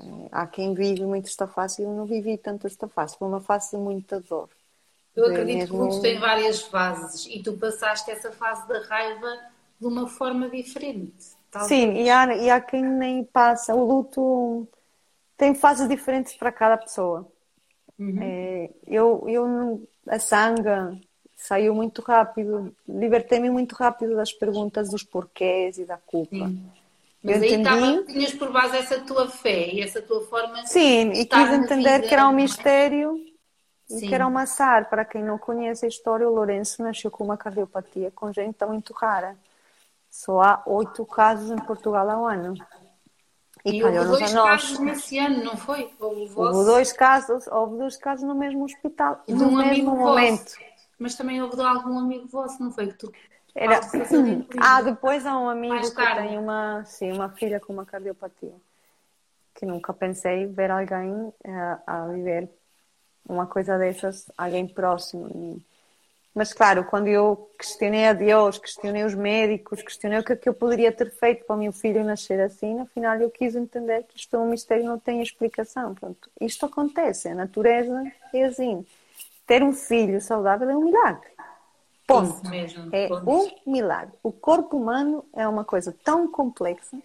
[0.00, 3.40] Eh, há quem vive muito esta fase, eu não vivi tanto esta fase, foi uma
[3.40, 4.48] fase de muita dor.
[5.14, 5.76] Eu acredito mesmo...
[5.76, 9.28] que o luto tem várias fases e tu passaste essa fase da raiva
[9.78, 11.34] de uma forma diferente.
[11.50, 11.68] Talvez.
[11.68, 13.74] Sim, e há, e há quem nem passa.
[13.74, 14.66] O luto
[15.36, 17.30] tem fases diferentes para cada pessoa.
[17.98, 18.18] Uhum.
[18.20, 20.98] É, eu, eu, a sanga,
[21.36, 26.48] saiu muito rápido, libertei-me muito rápido das perguntas dos porquês e da culpa.
[26.48, 26.70] Sim.
[27.22, 27.64] Mas eu aí entendi...
[27.64, 31.96] Tava, tinhas por base essa tua fé e essa tua forma Sim, e quis entender
[31.96, 32.34] vida, que era um é?
[32.34, 33.18] mistério
[33.90, 33.96] é?
[33.96, 34.90] e que era um massar.
[34.90, 39.36] Para quem não conhece a história, o Lourenço nasceu com uma cardiopatia congênita muito rara.
[40.10, 42.54] Só há oito casos em Portugal ao ano.
[43.64, 45.90] E, e houve dois casos nesse ano, não foi?
[45.98, 50.38] Houve, houve dois casos, houve dois casos no mesmo hospital, no um mesmo momento.
[50.38, 52.92] Vosso mas também houve de algum amigo vosso, não foi?
[52.92, 53.12] Tu
[53.54, 53.80] era...
[54.60, 58.54] Ah, depois há um amigo que tem uma, sim, uma filha com uma cardiopatia.
[59.54, 61.34] Que nunca pensei ver alguém uh,
[61.86, 62.48] a viver
[63.28, 65.60] uma coisa dessas, alguém próximo.
[66.34, 70.48] Mas claro, quando eu questionei a Deus, questionei os médicos, questionei o que, é que
[70.48, 74.02] eu poderia ter feito para o meu filho nascer assim, no final eu quis entender
[74.02, 75.94] que isto é um mistério, não tem explicação.
[75.94, 78.84] Pronto, isto acontece, a natureza é assim
[79.46, 81.28] ter um filho saudável é um milagre.
[82.06, 82.48] Ponto.
[82.48, 83.54] Mesmo, é ponto.
[83.66, 84.14] um milagre.
[84.22, 86.98] O corpo humano é uma coisa tão complexa.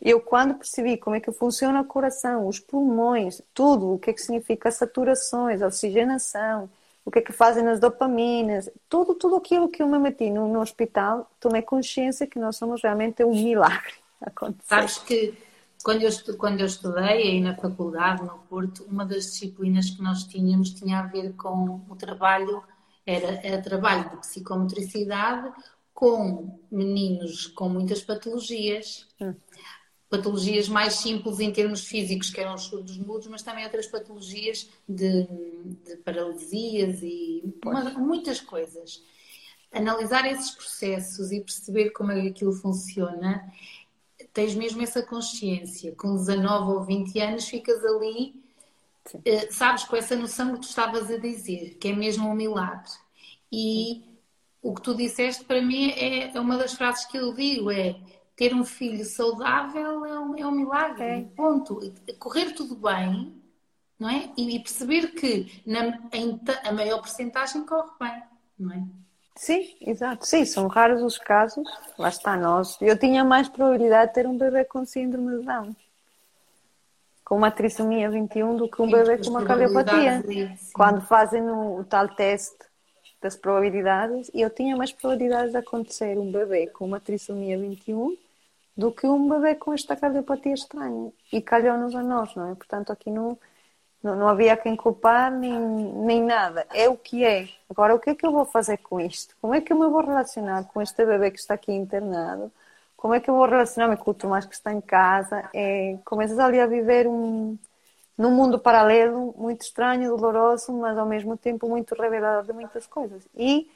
[0.00, 4.12] Eu, quando percebi como é que funciona o coração, os pulmões, tudo, o que é
[4.12, 6.68] que significa saturações, oxigenação,
[7.06, 10.52] o que é que fazem as dopaminas, tudo, tudo aquilo que eu me meti no,
[10.52, 13.94] no hospital, tomei consciência que nós somos realmente um milagre.
[14.20, 14.66] Acontecer.
[14.66, 15.38] Sabes que
[15.84, 20.24] quando eu, quando eu estudei aí na faculdade, no Porto, uma das disciplinas que nós
[20.24, 22.60] tínhamos tinha a ver com o trabalho,
[23.06, 25.52] era, era trabalho de psicomotricidade
[25.94, 29.06] com meninos com muitas patologias.
[29.20, 29.32] Hum.
[30.08, 34.68] Patologias mais simples em termos físicos, que eram os surdos mudos, mas também outras patologias
[34.88, 35.26] de,
[35.84, 39.02] de paralisias e uma, muitas coisas.
[39.72, 43.52] Analisar esses processos e perceber como é que aquilo funciona
[44.36, 45.94] tens mesmo essa consciência.
[45.96, 48.34] Com 19 ou 20 anos ficas ali,
[49.14, 52.90] uh, sabes, com essa noção que tu estavas a dizer, que é mesmo um milagre.
[53.50, 54.04] E
[54.62, 57.96] o que tu disseste para mim é, é uma das frases que eu digo, é
[58.36, 61.22] ter um filho saudável é um, é um milagre, é.
[61.34, 61.80] ponto.
[62.18, 63.34] Correr tudo bem,
[63.98, 64.30] não é?
[64.36, 68.22] E perceber que na, em, a maior porcentagem corre bem,
[68.58, 68.82] não é?
[69.34, 70.26] Sim, exato.
[70.26, 71.64] Sim, são raros os casos.
[71.98, 72.78] Lá está nós.
[72.80, 75.76] Eu tinha mais probabilidade de ter um bebê com síndrome de Down.
[77.24, 80.22] Com uma trissomia 21 do que um sim, bebê com uma cardiopatia.
[80.72, 82.64] Quando fazem o, o tal teste
[83.20, 88.16] das probabilidades, eu tinha mais probabilidades de acontecer um bebê com uma trissomia 21
[88.76, 91.12] do que um bebê com esta cardiopatia estranha.
[91.32, 92.54] E calhou-nos a nós, não é?
[92.54, 93.38] Portanto, aqui não
[94.06, 96.66] não, não havia quem culpar nem, nem nada.
[96.72, 97.48] É o que é.
[97.68, 99.34] Agora, o que é que eu vou fazer com isto?
[99.40, 102.52] Como é que eu me vou relacionar com este bebê que está aqui internado?
[102.96, 105.48] Como é que eu vou relacionar-me com o Tomás que está em casa?
[105.52, 107.58] É, começas ali a viver um,
[108.16, 113.26] num mundo paralelo muito estranho, doloroso, mas ao mesmo tempo muito revelador de muitas coisas.
[113.34, 113.70] E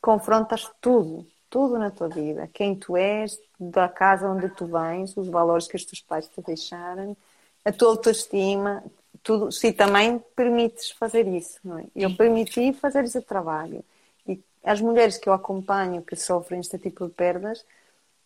[0.00, 2.48] confrontas tudo, tudo na tua vida.
[2.54, 6.40] Quem tu és, da casa onde tu vens, os valores que os teus pais te
[6.40, 7.16] deixaram,
[7.64, 8.82] a tua autoestima,
[9.22, 11.84] tudo, se também permites fazer isso, não é?
[11.94, 13.84] Eu permiti fazer esse trabalho.
[14.26, 17.66] E as mulheres que eu acompanho que sofrem este tipo de perdas,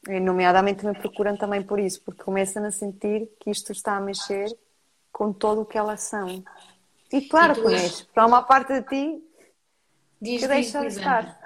[0.07, 4.01] eh, nomeadamente me procuram também por isso, porque começam a sentir que isto está a
[4.01, 4.55] mexer
[5.11, 6.45] com todo o que elas são.
[7.13, 9.25] E claro que porque há uma parte de ti
[10.21, 11.44] diz, que deixa de estar.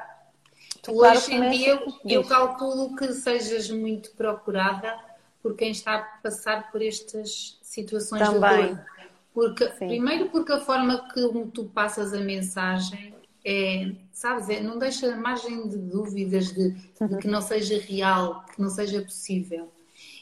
[0.93, 4.99] Claro hoje em dia eu, eu calculo que sejas muito procurada
[5.43, 8.69] por quem está a passar por estas situações Também.
[8.69, 8.87] de dor.
[9.33, 11.23] Porque, primeiro porque a forma que
[11.55, 17.29] tu passas a mensagem é, sabes, é, não deixa margem de dúvidas de, de que
[17.29, 19.73] não seja real, que não seja possível.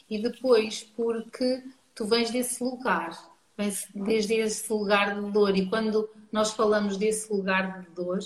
[0.09, 1.63] E depois porque
[1.95, 3.17] tu vens desse lugar,
[3.57, 5.57] vens desde esse lugar de dor.
[5.57, 8.19] E quando nós falamos desse lugar de dor,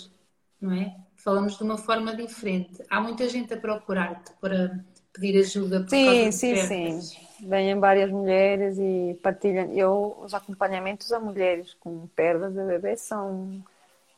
[0.59, 0.95] não é?
[1.23, 2.83] Falamos de uma forma diferente.
[2.89, 4.79] Há muita gente a procurar-te para
[5.13, 6.99] pedir ajuda sim, sim, sim.
[7.47, 9.71] Vêm várias mulheres e partilham.
[9.73, 13.63] Eu, os acompanhamentos a mulheres com perdas de bebê são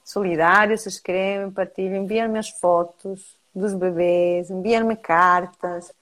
[0.03, 5.93] solidários, se escrevem, partilham, enviam-me as fotos dos bebês, enviam-me cartas.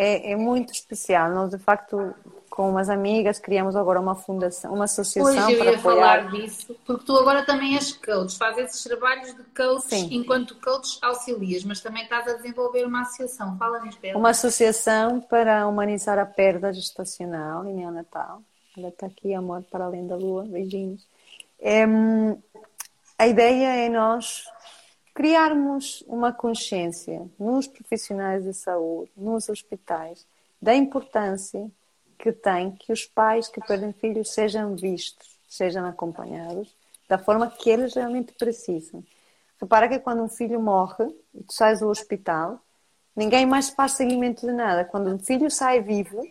[0.00, 1.28] É, é, muito especial.
[1.32, 2.14] Nós, de facto,
[2.48, 5.96] com umas amigas, criamos agora uma fundação, uma associação Pois, eu para ia apoiar.
[5.96, 10.08] falar disso, porque tu agora também és coach, fazes esses trabalhos de coach Sim.
[10.12, 13.58] enquanto coach auxilias, mas também estás a desenvolver uma associação.
[13.58, 14.16] Fala-nos dela.
[14.16, 18.40] Uma associação para humanizar a perda gestacional e neonatal.
[18.76, 21.04] Ela está aqui, amor para além da lua, beijinhos.
[21.60, 21.84] É,
[23.18, 24.44] a ideia é nós
[25.18, 30.24] criarmos uma consciência nos profissionais de saúde, nos hospitais,
[30.62, 31.68] da importância
[32.16, 36.72] que tem que os pais que perdem filhos sejam vistos, sejam acompanhados
[37.08, 39.02] da forma que eles realmente precisam.
[39.60, 42.60] Repara que quando um filho morre e tu sais do hospital,
[43.16, 44.84] ninguém mais faz seguimento de nada.
[44.84, 46.24] Quando um filho sai vivo,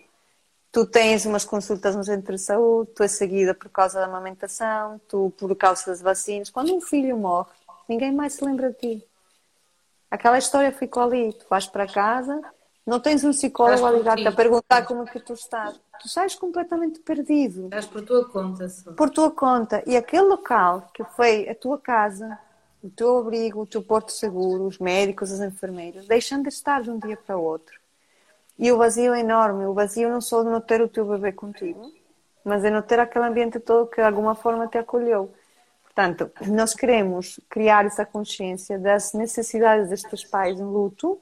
[0.72, 4.98] tu tens umas consultas no centro de saúde, tu és seguida por causa da amamentação,
[5.10, 6.50] tu por causa das vacinas.
[6.50, 7.52] Quando um filho morre,
[7.88, 9.08] ninguém mais se lembra de ti.
[10.10, 11.34] Aquela história ficou ali.
[11.34, 12.42] Tu vais para casa,
[12.86, 15.78] não tens um psicólogo a ligar-te a perguntar como é que tu estás.
[16.02, 17.66] Tu sais completamente perdido.
[17.66, 18.94] Estás por tua conta só.
[18.94, 19.84] Por tua conta.
[19.86, 22.40] E aquele local que foi a tua casa,
[22.82, 26.90] o teu abrigo, o teu porto seguro, os médicos, as enfermeiras, deixam de estar de
[26.90, 27.78] um dia para o outro.
[28.58, 29.66] E o vazio é enorme.
[29.66, 31.92] O vazio não só de não ter o teu bebê contigo,
[32.44, 35.34] mas é não ter aquele ambiente todo que de alguma forma te acolheu.
[35.98, 41.20] Portanto, nós queremos criar essa consciência das necessidades destes pais em luto.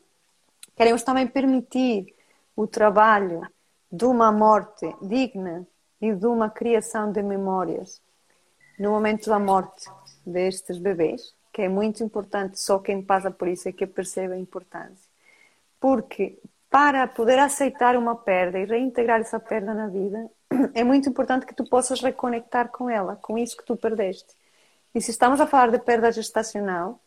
[0.76, 2.14] Queremos também permitir
[2.58, 3.48] o trabalho
[3.90, 5.66] de uma morte digna
[6.02, 8.02] e de uma criação de memórias
[8.78, 9.90] no momento da morte
[10.26, 14.38] destes bebês, que é muito importante, só quem passa por isso é que percebe a
[14.38, 15.10] importância.
[15.80, 16.38] Porque
[16.70, 20.30] para poder aceitar uma perda e reintegrar essa perda na vida,
[20.76, 24.36] é muito importante que tu possas reconectar com ela, com isso que tu perdeste.
[24.95, 26.99] E se estamos a falar de perda gestacional,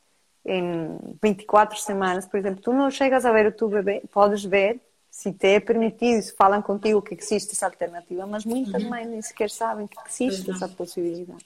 [0.44, 4.80] em 24 semanas, por exemplo, tu não chegas a ver o teu bebê, podes ver,
[5.10, 8.90] se te é permitido, se falam contigo que existe essa alternativa, mas muitas Uhum.
[8.90, 11.44] mães nem sequer sabem que existe essa possibilidade.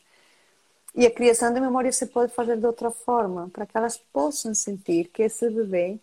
[0.94, 4.54] E a criação de memória se pode fazer de outra forma, para que elas possam
[4.54, 5.98] sentir que esse bebê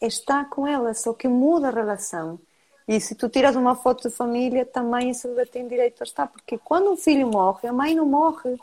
[0.00, 2.40] está com elas, só que muda a relação.
[2.88, 6.26] E se tu tiras uma foto de família, também esse bebê tem direito a estar,
[6.28, 8.58] porque quando um filho morre, a mãe não morre,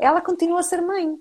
[0.00, 1.18] ela continua a ser mãe.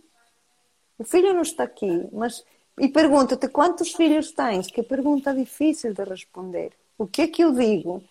[0.97, 2.43] O filho não está aqui, mas
[2.79, 4.67] e pergunta-te quantos filhos tens?
[4.67, 6.71] Que pergunta difícil de responder.
[6.97, 8.03] O que é que eu digo?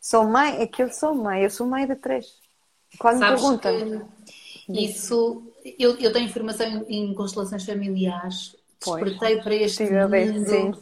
[0.00, 2.34] Sou mãe, é que eu sou mãe, eu sou mãe de três.
[2.98, 4.08] Quando me Sabes perguntam,
[4.66, 5.42] que isso,
[5.78, 9.02] eu, eu tenho formação em, em constelações familiares, Pois.
[9.02, 10.72] despertei para este mundo sim.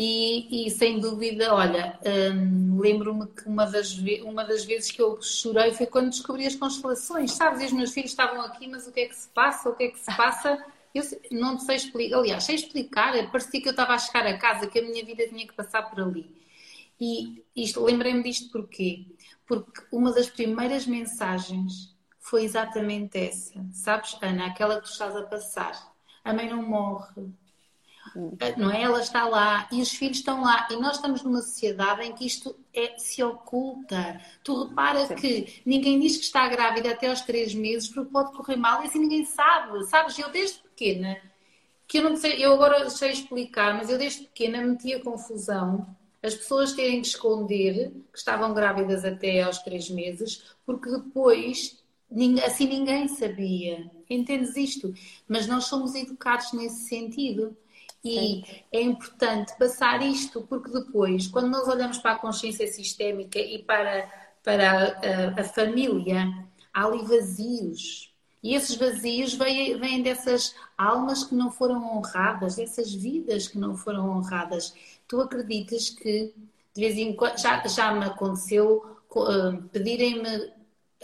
[0.00, 5.20] E, e, sem dúvida, olha, hum, lembro-me que uma das, uma das vezes que eu
[5.20, 7.62] chorei foi quando descobri as constelações, sabes?
[7.62, 9.68] E os meus filhos estavam aqui, mas o que é que se passa?
[9.68, 10.64] O que é que se passa?
[10.94, 14.68] Eu não sei explicar, aliás, sei explicar, parecia que eu estava a chegar a casa,
[14.68, 16.32] que a minha vida tinha que passar por ali.
[17.00, 19.04] E isto, lembrei-me disto porquê?
[19.48, 23.66] Porque uma das primeiras mensagens foi exatamente essa.
[23.72, 25.92] Sabes, Ana, aquela que tu estás a passar.
[26.22, 27.32] A mãe não morre.
[28.56, 28.82] Não é?
[28.82, 30.66] Ela está lá e os filhos estão lá.
[30.70, 34.20] E nós estamos numa sociedade em que isto é- se oculta.
[34.44, 38.56] Tu repara que ninguém diz que está grávida até aos três meses porque pode correr
[38.56, 39.84] mal e assim ninguém sabe.
[39.86, 41.16] Sabes, eu desde pequena,
[41.86, 45.86] que eu não sei, eu agora sei explicar, mas eu desde pequena metia confusão
[46.22, 51.78] as pessoas terem de esconder que estavam grávidas até aos três meses, porque depois
[52.44, 53.90] assim ninguém sabia.
[54.08, 54.92] Entendes isto?
[55.28, 57.56] Mas nós somos educados nesse sentido.
[58.04, 63.62] E é importante passar isto, porque depois, quando nós olhamos para a consciência sistémica e
[63.62, 64.08] para,
[64.44, 66.26] para a, a- a família,
[66.72, 68.12] há ali vazios.
[68.42, 73.76] E esses vazios vêm, vêm dessas almas que não foram honradas, dessas vidas que não
[73.76, 74.72] foram honradas.
[75.08, 76.32] Tu acreditas que,
[76.74, 80.52] de vez em quando, já, já me aconteceu co- ah, pedirem-me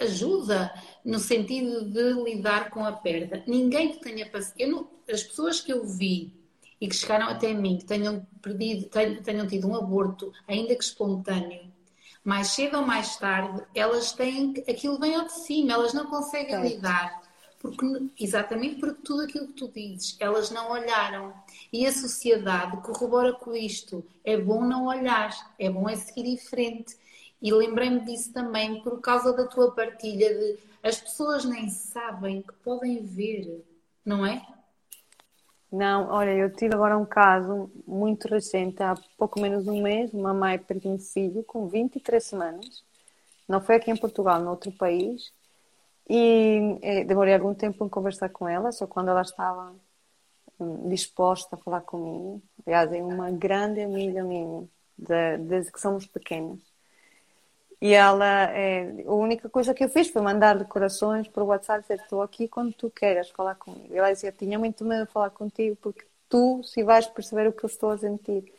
[0.00, 0.72] ajuda
[1.04, 3.42] no sentido de lidar com a perda.
[3.46, 4.84] Ninguém que tenha paciência.
[5.10, 6.32] As pessoas que eu vi
[6.84, 8.90] e que chegaram até mim, que tenham, perdido,
[9.22, 11.72] tenham tido um aborto, ainda que espontâneo,
[12.22, 14.52] mais cedo ou mais tarde, elas têm.
[14.68, 17.22] aquilo vem ao de cima, elas não conseguem lidar.
[17.58, 17.86] Porque,
[18.20, 21.32] exatamente porque tudo aquilo que tu dizes, elas não olharam.
[21.72, 24.04] E a sociedade corrobora com isto.
[24.22, 26.98] É bom não olhar, é bom é seguir em frente.
[27.40, 32.52] E lembrei-me disso também por causa da tua partilha de as pessoas nem sabem que
[32.62, 33.64] podem ver,
[34.04, 34.46] não é?
[35.70, 40.12] Não, olha, eu tive agora um caso muito recente, há pouco menos de um mês,
[40.14, 42.84] uma mãe perdeu um filho com 23 semanas.
[43.48, 45.32] Não foi aqui em Portugal, noutro país.
[46.08, 49.74] E eh, demorei algum tempo em conversar com ela, só quando ela estava
[50.60, 52.42] hum, disposta a falar comigo.
[52.66, 56.60] Aliás, é uma grande amiga minha, de, desde que somos pequenas.
[57.84, 62.00] E ela, é, a única coisa que eu fiz foi mandar decorações por WhatsApp, dizer,
[62.00, 63.92] estou aqui quando tu queiras falar comigo.
[63.92, 67.52] E ela dizia, tinha muito medo de falar contigo, porque tu se vais perceber o
[67.52, 68.50] que eu estou a sentir.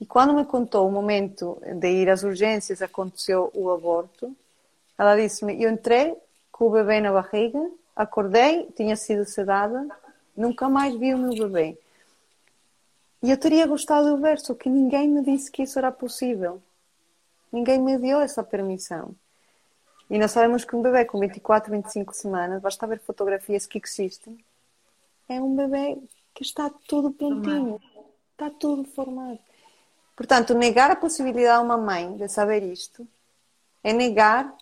[0.00, 4.32] E quando me contou o momento de ir às urgências, aconteceu o aborto,
[4.96, 6.16] ela disse-me, eu entrei
[6.52, 7.58] com o bebê na barriga,
[7.96, 9.84] acordei, tinha sido sedada,
[10.36, 11.76] nunca mais vi o meu bebê.
[13.20, 16.62] E eu teria gostado de ver, só que ninguém me disse que isso era possível.
[17.52, 19.14] Ninguém me deu essa permissão.
[20.08, 24.38] E nós sabemos que um bebê com 24, 25 semanas, basta ver fotografias que existem,
[25.28, 25.96] é um bebê
[26.34, 27.80] que está tudo prontinho,
[28.32, 29.38] está tudo formado.
[30.16, 33.06] Portanto, negar a possibilidade a uma mãe de saber isto
[33.82, 34.54] é negar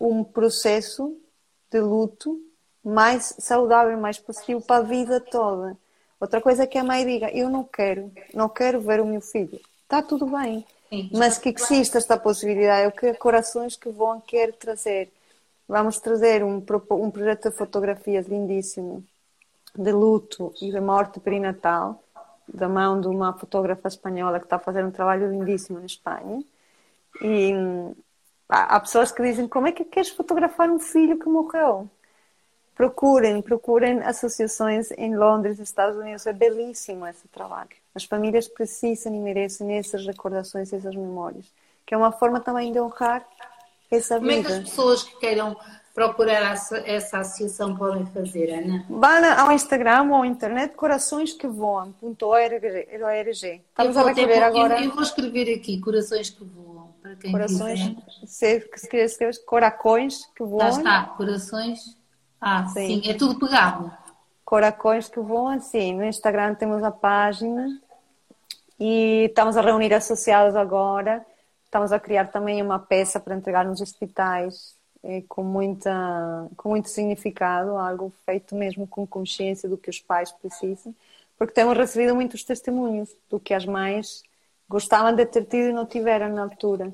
[0.00, 1.16] um processo
[1.70, 2.40] de luto
[2.84, 5.76] mais saudável, mais positivo para a vida toda.
[6.20, 9.20] Outra coisa é que a mãe diga: Eu não quero, não quero ver o meu
[9.20, 9.60] filho.
[9.84, 10.66] Está tudo bem.
[11.12, 15.12] Mas que existe esta possibilidade, o que Corações que Voam quer trazer.
[15.68, 19.04] Vamos trazer um, um projeto de fotografias lindíssimo
[19.76, 22.02] de luto e de morte perinatal,
[22.46, 26.42] da mão de uma fotógrafa espanhola que está a fazer um trabalho lindíssimo na Espanha.
[27.20, 27.94] E hum,
[28.48, 31.88] há pessoas que dizem: Como é que queres fotografar um filho que morreu?
[32.78, 36.24] Procurem, procurem associações em Londres, Estados Unidos.
[36.28, 37.70] É belíssimo esse trabalho.
[37.92, 41.46] As famílias precisam e merecem essas recordações, essas memórias.
[41.84, 43.26] Que é uma forma também de honrar
[43.90, 44.32] essa vida.
[44.32, 45.56] Como é que as pessoas que queiram
[45.92, 46.54] procurar
[46.86, 48.86] essa associação podem fazer, Ana?
[48.88, 53.60] Vão ao Instagram ou à internet coraçõesquevoam.org.
[53.74, 54.80] Estamos a recolher agora.
[54.80, 56.94] Eu vou escrever aqui Corações que Voam.
[57.02, 57.96] Para quem Corações, quiser.
[58.24, 60.58] Se, se escrever Coracões que voam.
[60.58, 61.97] Lá está, Corações
[62.40, 63.90] ah, sim, sim é tudo pegado.
[64.44, 65.94] Coracões que voam assim.
[65.94, 67.80] No Instagram temos a página
[68.78, 71.24] e estamos a reunir associados agora.
[71.64, 76.88] Estamos a criar também uma peça para entregar nos hospitais é, com, muita, com muito
[76.88, 80.94] significado, algo feito mesmo com consciência do que os pais precisam,
[81.36, 84.22] porque temos recebido muitos testemunhos do que as mães
[84.68, 86.92] gostavam de ter tido e não tiveram na altura.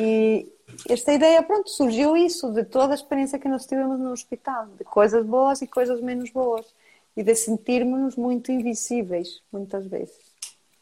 [0.00, 0.46] E
[0.88, 4.84] esta ideia, pronto, surgiu isso de toda a experiência que nós tivemos no hospital, de
[4.84, 6.66] coisas boas e coisas menos boas,
[7.16, 10.16] e de sentirmos-nos muito invisíveis, muitas vezes.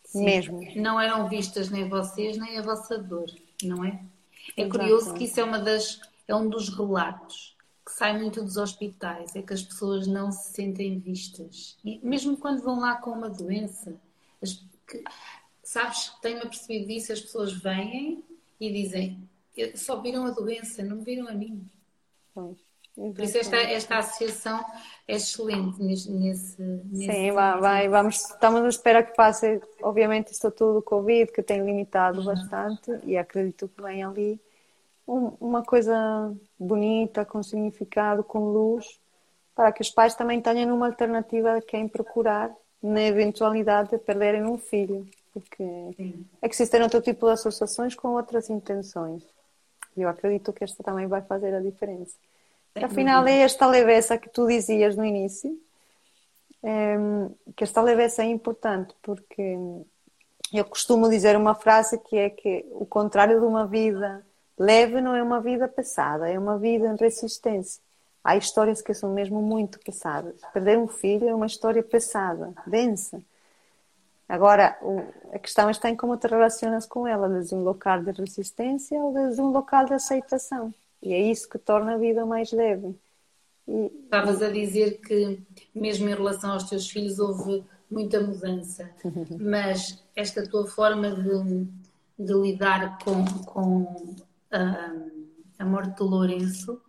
[0.05, 0.61] Sim, mesmo.
[0.77, 3.31] Não eram vistas nem vocês, nem a vossa dor,
[3.63, 4.01] não é?
[4.55, 4.79] É Exato.
[4.79, 5.99] curioso que isso é, uma das,
[6.29, 10.53] é um dos relatos que sai muito dos hospitais, é que as pessoas não se
[10.53, 11.79] sentem vistas.
[11.85, 13.95] E mesmo quando vão lá com uma doença,
[14.43, 14.55] as,
[14.87, 15.03] que,
[15.63, 18.25] sabes, tenho-me apercebido disso, as pessoas vêm
[18.61, 19.29] e dizem
[19.75, 21.65] só viram a doença, não viram a mim.
[22.35, 22.59] Pois.
[22.95, 24.65] Por isso esta, esta associação
[25.07, 26.57] é excelente nesse, nesse
[27.13, 31.63] Sim, vai, vai, vamos, estamos à espera que passe, obviamente, isto tudo Covid, que tem
[31.63, 32.25] limitado uhum.
[32.25, 34.41] bastante, e acredito que vem ali
[35.07, 38.99] um, uma coisa bonita, com significado, com luz,
[39.55, 42.51] para que os pais também tenham uma alternativa a quem procurar
[42.83, 45.65] na eventualidade de perderem um filho, porque
[45.99, 46.27] Sim.
[46.41, 49.23] existem outro tipo de associações com outras intenções.
[49.95, 52.17] E eu acredito que esta também vai fazer a diferença.
[52.75, 55.55] Afinal, é esta leveza que tu dizias no início,
[56.63, 56.97] é,
[57.55, 59.59] que esta leveza é importante, porque
[60.55, 64.25] eu costumo dizer uma frase que é que o contrário de uma vida
[64.59, 67.83] leve não é uma vida pesada, é uma vida em resistência.
[68.25, 70.41] Há histórias que são mesmo muito pesadas.
[70.55, 73.23] Perder um filho é uma história pesada, densa.
[74.29, 74.77] Agora,
[75.33, 79.13] a questão está em como te relacionas com ela, desde um local de resistência ou
[79.13, 80.75] desde um local de aceitação.
[81.03, 82.97] E é isso que torna a vida mais leve.
[83.69, 83.93] E...
[84.05, 85.41] Estavas a dizer que,
[85.75, 88.91] mesmo em relação aos teus filhos, houve muita mudança,
[89.39, 91.69] mas esta tua forma de,
[92.19, 94.17] de lidar com, com
[94.51, 94.93] a,
[95.59, 96.81] a morte de Lourenço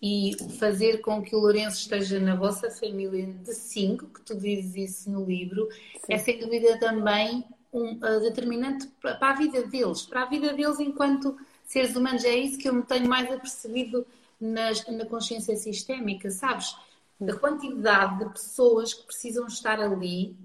[0.00, 4.76] e fazer com que o Lourenço esteja na vossa família de cinco, que tu dizes
[4.76, 5.68] isso no livro,
[6.04, 6.12] Sim.
[6.12, 10.80] é sem dúvida também um uh, determinante para a vida deles, para a vida deles
[10.80, 12.24] enquanto seres humanos.
[12.24, 14.06] É isso que eu me tenho mais apercebido
[14.40, 16.76] nas, na consciência sistémica, sabes?
[17.18, 20.36] Da quantidade de pessoas que precisam estar ali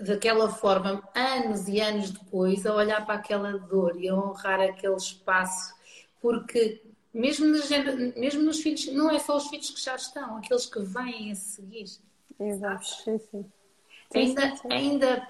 [0.00, 4.94] daquela forma, anos e anos depois, a olhar para aquela dor e a honrar aquele
[4.94, 5.74] espaço,
[6.20, 6.80] porque
[7.12, 7.68] mesmo nos,
[8.16, 11.34] mesmo nos filhos, não é só os filhos que já estão, aqueles que vêm a
[11.34, 11.86] seguir.
[12.38, 13.44] Exato, sim, sim.
[14.14, 15.28] Ainda, ainda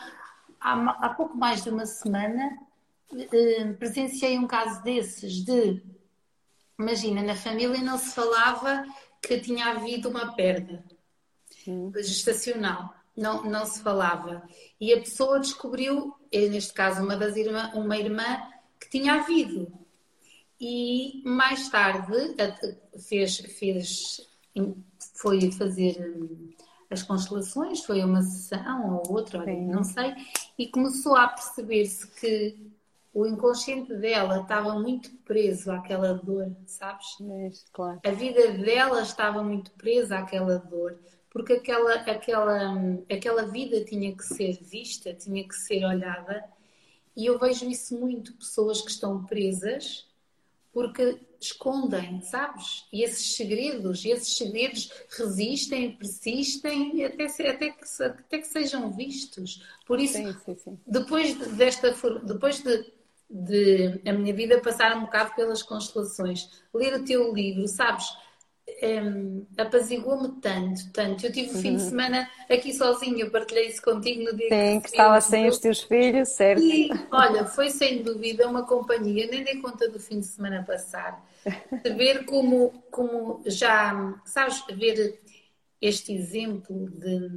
[0.61, 2.59] há, há pouco mais de uma semana
[3.13, 5.83] eh, presenciei um caso desses de
[6.79, 8.85] imagina, na família não se falava
[9.21, 10.85] que tinha havido uma perda
[11.67, 11.91] hum.
[11.97, 12.95] gestacional.
[13.17, 14.49] Não, não se falava.
[14.81, 18.41] E a pessoa descobriu, neste caso, uma das irmã, uma irmã
[18.79, 19.73] que tinha havido.
[20.61, 22.35] E mais tarde
[23.09, 24.29] fez, fez
[25.15, 26.51] foi fazer hum,
[26.91, 30.15] as constelações, foi uma sessão ou outra, não sei,
[30.59, 32.73] e começou a perceber-se que
[33.13, 37.07] o inconsciente dela estava muito preso àquela dor, sabes?
[37.21, 38.01] É, claro.
[38.05, 40.99] A vida dela estava muito presa àquela dor,
[41.31, 42.75] porque aquela, aquela,
[43.11, 46.45] aquela vida tinha que ser vista, tinha que ser olhada,
[47.17, 50.08] e eu vejo isso muito, pessoas que estão presas
[50.79, 52.87] porque escondem, sabes?
[52.93, 59.61] E esses segredos, e esses segredos resistem, persistem até, até, que, até que sejam vistos.
[59.85, 60.79] Por isso, sim, sim, sim.
[60.87, 62.93] depois desta depois de
[63.29, 66.49] de a minha vida passar um bocado pelas constelações.
[66.73, 68.07] Ler o teu livro, sabes?
[68.81, 71.27] Um, apaziguou-me tanto, tanto.
[71.27, 71.89] Eu tive o fim de uhum.
[71.89, 75.59] semana aqui sozinha, eu partilhei isso contigo no dia Sim, que, que estava sem os
[75.59, 76.63] teus filhos, certo?
[76.63, 81.27] E olha, foi sem dúvida uma companhia, nem dei conta do fim de semana passar.
[81.83, 85.21] De ver como, como já, sabes, ver
[85.81, 87.29] este exemplo de,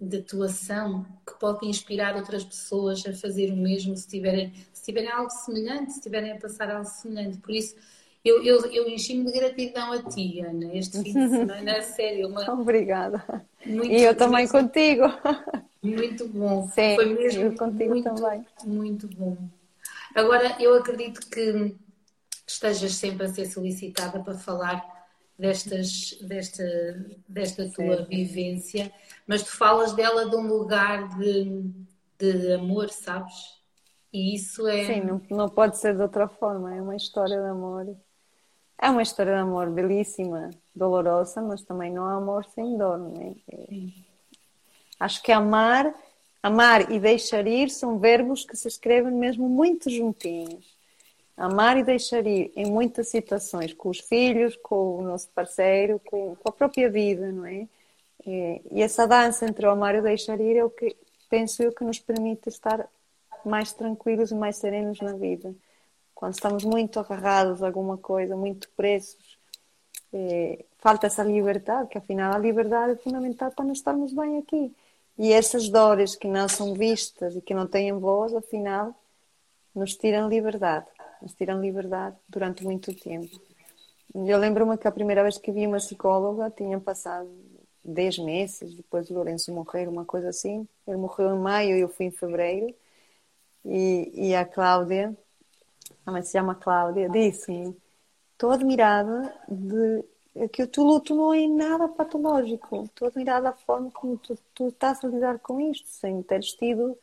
[0.00, 5.10] de atuação que pode inspirar outras pessoas a fazer o mesmo se tiverem, se tiverem
[5.10, 7.38] algo semelhante, se tiverem a passar algo semelhante.
[7.38, 7.76] Por isso,
[8.24, 12.28] eu, eu, eu enchi-me de gratidão a ti, Ana, este fim de semana, é sério.
[12.28, 12.52] Uma...
[12.52, 13.24] Obrigada.
[13.64, 15.04] Muito, e eu também muito, contigo.
[15.82, 16.68] Muito bom.
[16.68, 18.46] Sim, Foi mesmo eu contigo muito, também.
[18.64, 19.36] Muito bom.
[20.14, 21.76] Agora, eu acredito que
[22.46, 24.84] estejas sempre a ser solicitada para falar
[25.38, 26.64] destas, desta,
[27.28, 28.92] desta tua vivência,
[29.26, 31.62] mas tu falas dela de um lugar de,
[32.18, 33.58] de amor, sabes?
[34.12, 34.86] E isso é.
[34.86, 37.96] Sim, não, não pode ser de outra forma, é uma história de amor.
[38.80, 43.20] É uma história de amor belíssima, dolorosa, mas também não há amor sem dor, não
[43.20, 43.34] é?
[43.52, 43.66] é...
[45.00, 45.92] Acho que amar,
[46.42, 50.78] amar e deixar ir são verbos que se escrevem mesmo muito juntinhos
[51.38, 56.34] amar e deixar ir em muitas situações, com os filhos, com o nosso parceiro, com,
[56.34, 57.68] com a própria vida, não é?
[58.26, 60.96] E, e, essa dança entre o amar e o deixar ir é o que
[61.30, 62.88] penso eu que nos permite estar
[63.44, 65.54] mais tranquilos e mais serenos na vida.
[66.18, 69.38] Quando estamos muito agarrados a alguma coisa, muito presos,
[70.12, 74.74] é, falta essa liberdade, que afinal a liberdade é fundamental para nós estarmos bem aqui.
[75.16, 78.92] E essas dores que não são vistas e que não têm voz, afinal,
[79.72, 80.88] nos tiram liberdade
[81.22, 83.40] nos tiram liberdade durante muito tempo.
[84.12, 87.30] Eu lembro-me que a primeira vez que vi uma psicóloga tinha passado
[87.84, 90.66] 10 meses depois do Lourenço morrer, uma coisa assim.
[90.86, 92.74] Ele morreu em maio e eu fui em fevereiro.
[93.64, 95.16] E, e a Cláudia,
[96.10, 97.76] mãe se chama Cláudia, disse-me:
[98.32, 100.04] Estou admirada de
[100.52, 102.84] que o teu luto não é nada patológico.
[102.84, 106.96] Estou admirada da forma como tu, tu estás a lidar com isto, sem teres tido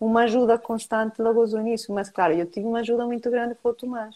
[0.00, 3.72] uma ajuda constante logo ao início, mas claro, eu tive uma ajuda muito grande foi
[3.72, 4.14] o Tomás.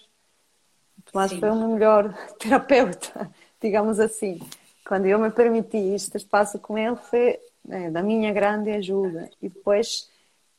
[0.99, 1.41] O Tomás Sim.
[1.41, 3.31] foi o meu melhor terapeuta,
[3.61, 4.41] digamos assim.
[4.87, 7.39] Quando eu me permiti este espaço com ele, foi
[7.69, 9.29] é, da minha grande ajuda.
[9.41, 10.09] E depois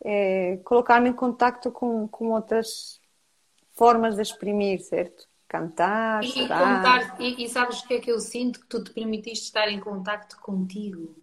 [0.03, 2.99] é, colocar-me em contato com, com outras
[3.73, 5.27] formas de exprimir, certo?
[5.47, 7.15] Cantar, e, chorar.
[7.19, 8.59] E, e sabes o que é que eu sinto?
[8.61, 11.15] Que tu te permitiste estar em contato contigo.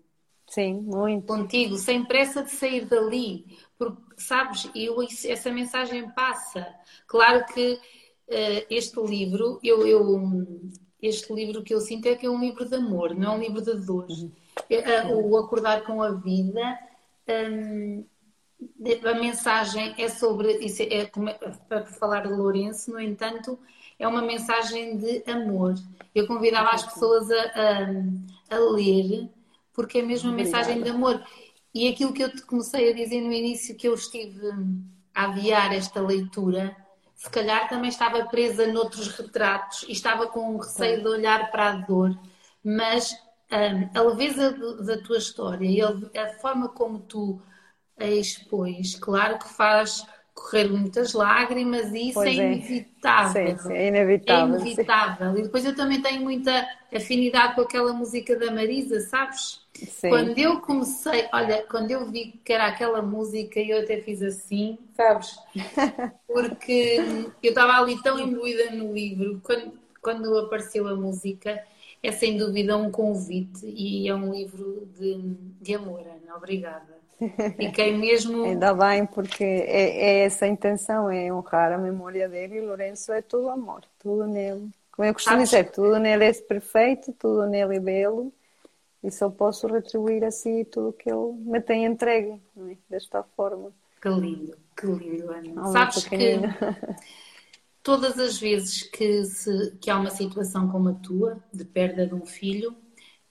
[0.47, 1.27] Sim, muito.
[1.27, 3.47] Contigo, sem pressa de sair dali.
[3.79, 6.67] Porque, sabes, eu, essa mensagem passa.
[7.07, 10.47] Claro que uh, este livro, eu, eu,
[11.01, 13.41] este livro que eu sinto é que é um livro de amor, não é um
[13.41, 14.07] livro de dor.
[14.09, 14.33] Uhum.
[14.71, 16.79] Uh, o Acordar com a Vida,
[17.29, 18.05] um,
[19.05, 21.11] a mensagem é sobre, isso é, é,
[21.69, 23.59] para falar de Lourenço, no entanto,
[23.99, 25.75] é uma mensagem de amor.
[26.15, 27.43] Eu convidava as pessoas a,
[28.51, 29.29] a, a ler,
[29.73, 31.23] porque é mesmo uma mensagem de amor.
[31.75, 34.41] E aquilo que eu te comecei a dizer no início, que eu estive
[35.15, 36.77] a aviar esta leitura,
[37.15, 41.69] se calhar também estava presa noutros retratos e estava com um receio de olhar para
[41.69, 42.19] a dor,
[42.65, 43.13] mas
[43.53, 44.53] um, a leveza
[44.83, 45.83] da tua história e
[46.19, 47.41] a, forma como tu
[48.01, 50.05] a expões, claro que faz
[50.41, 53.59] correr muitas lágrimas e isso é, é, inevitável.
[53.59, 54.55] Sim, sim, é inevitável.
[54.55, 55.39] É inevitável.
[55.39, 59.61] E depois eu também tenho muita afinidade com aquela música da Marisa, sabes?
[59.75, 60.09] Sim.
[60.09, 64.79] Quando eu comecei, olha, quando eu vi que era aquela música, eu até fiz assim,
[64.95, 65.39] sabes?
[66.27, 66.97] Porque
[67.43, 71.63] eu estava ali tão imbuída no livro, quando, quando apareceu a música,
[72.03, 76.37] é sem dúvida um convite e é um livro de, de amor, Ana.
[76.37, 77.00] Obrigada.
[77.57, 78.45] Fiquei mesmo.
[78.47, 83.12] Ainda bem, porque é, é, essa a intenção, é honrar a memória dele e Lourenço
[83.12, 84.68] é tudo amor, tudo nele.
[84.93, 85.51] Como eu costumo Sabes?
[85.51, 88.33] dizer, tudo nele é perfeito, tudo nele é belo
[89.03, 92.77] e só posso retribuir assim tudo que ele me tem entregue, é?
[92.89, 93.73] desta forma.
[94.01, 95.73] Que lindo, que lindo, Ana.
[95.73, 96.41] Sabes que
[97.83, 102.14] todas as vezes que, se, que há uma situação como a tua, de perda de
[102.14, 102.75] um filho,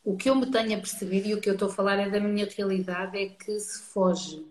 [0.10, 2.10] o que eu me tenho a perceber e o que eu estou a falar é
[2.10, 4.43] da minha realidade, é que se foge.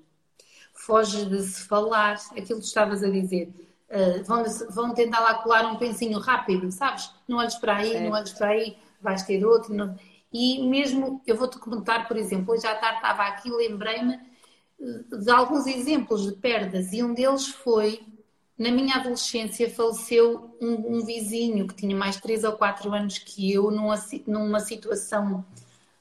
[0.73, 3.53] Foge de se falar, aquilo que estavas a dizer.
[3.91, 7.11] Uh, vão, vão tentar lá colar um pensinho rápido, sabes?
[7.27, 8.01] Não olhes para aí, é.
[8.01, 9.75] não olhes para aí, vais ter outro.
[9.75, 9.99] Não...
[10.33, 15.29] E mesmo, eu vou-te comentar, por exemplo, hoje à tarde estava aqui, lembrei-me ah, de
[15.29, 18.01] alguns exemplos de perdas e um deles foi
[18.59, 23.53] na minha adolescência faleceu um, um, vizinho que tinha mais 3 ou 4 anos que
[23.53, 23.95] eu, numa,
[24.27, 25.45] numa situação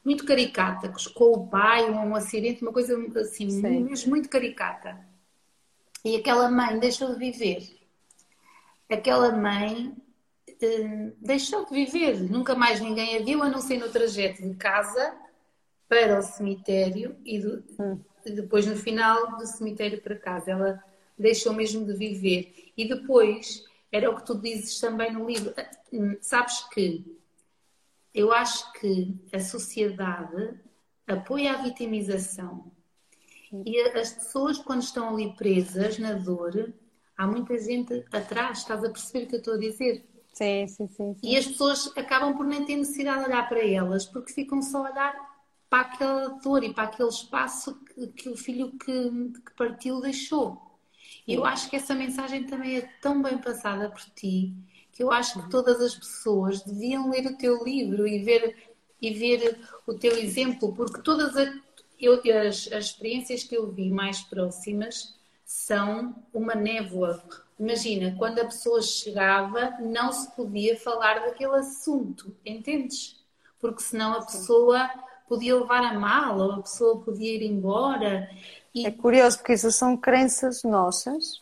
[0.04, 3.84] muito caricata, com o pai, um acidente, uma coisa assim, Sim.
[3.84, 4.98] mesmo muito caricata.
[6.04, 7.78] E aquela mãe deixou de viver.
[8.90, 9.94] Aquela mãe
[10.50, 12.22] uh, deixou de viver.
[12.22, 15.14] Nunca mais ninguém a viu, a não ser no trajeto de casa
[15.88, 18.00] para o cemitério e, do, hum.
[18.26, 20.52] e depois no final do cemitério para casa.
[20.52, 20.84] Ela
[21.18, 22.72] deixou mesmo de viver.
[22.76, 25.54] E depois, era o que tu dizes também no livro,
[26.22, 27.18] sabes que
[28.14, 30.60] eu acho que a sociedade
[31.08, 32.72] apoia a vitimização.
[33.66, 36.74] E as pessoas, quando estão ali presas na dor,
[37.16, 40.06] há muita gente atrás, estás a perceber o que eu estou a dizer?
[40.34, 41.20] Sim, sim, sim, sim.
[41.24, 44.86] E as pessoas acabam por nem ter necessidade de olhar para elas, porque ficam só
[44.86, 45.38] a olhar
[45.70, 50.67] para aquela dor e para aquele espaço que, que o filho que, que partiu deixou.
[51.28, 54.54] E eu acho que essa mensagem também é tão bem passada por ti
[54.98, 59.14] que eu acho que todas as pessoas deviam ler o teu livro e ver, e
[59.14, 61.54] ver o teu exemplo, porque todas as,
[62.00, 65.16] eu, as, as experiências que eu vi mais próximas
[65.46, 67.24] são uma névoa.
[67.60, 73.24] Imagina, quando a pessoa chegava, não se podia falar daquele assunto, entendes?
[73.60, 74.90] Porque senão a pessoa
[75.28, 78.28] podia levar a mal, ou a pessoa podia ir embora.
[78.78, 78.86] E...
[78.86, 81.42] É curioso porque isso são crenças nossas,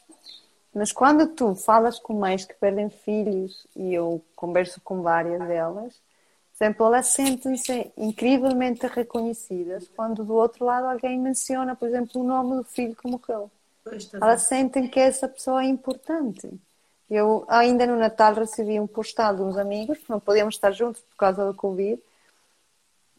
[0.74, 5.94] mas quando tu falas com mães que perdem filhos, e eu converso com várias delas,
[6.58, 12.24] por exemplo, elas sentem-se incrivelmente reconhecidas quando do outro lado alguém menciona, por exemplo, o
[12.24, 13.52] nome do filho que morreu.
[14.14, 16.50] Elas sentem que essa pessoa é importante.
[17.10, 21.02] Eu ainda no Natal recebi um postal de uns amigos, que não podíamos estar juntos
[21.02, 22.02] por causa do Covid,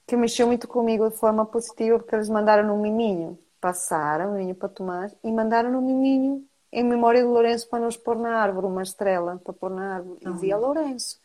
[0.07, 4.69] que mexeu muito comigo de forma positiva, porque eles mandaram um miminho passaram, vinho para
[4.69, 8.83] tomar, e mandaram um miminho em memória de Lourenço para nos pôr na árvore, uma
[8.83, 10.19] estrela para pôr na árvore.
[10.21, 11.19] E dizia Lourenço.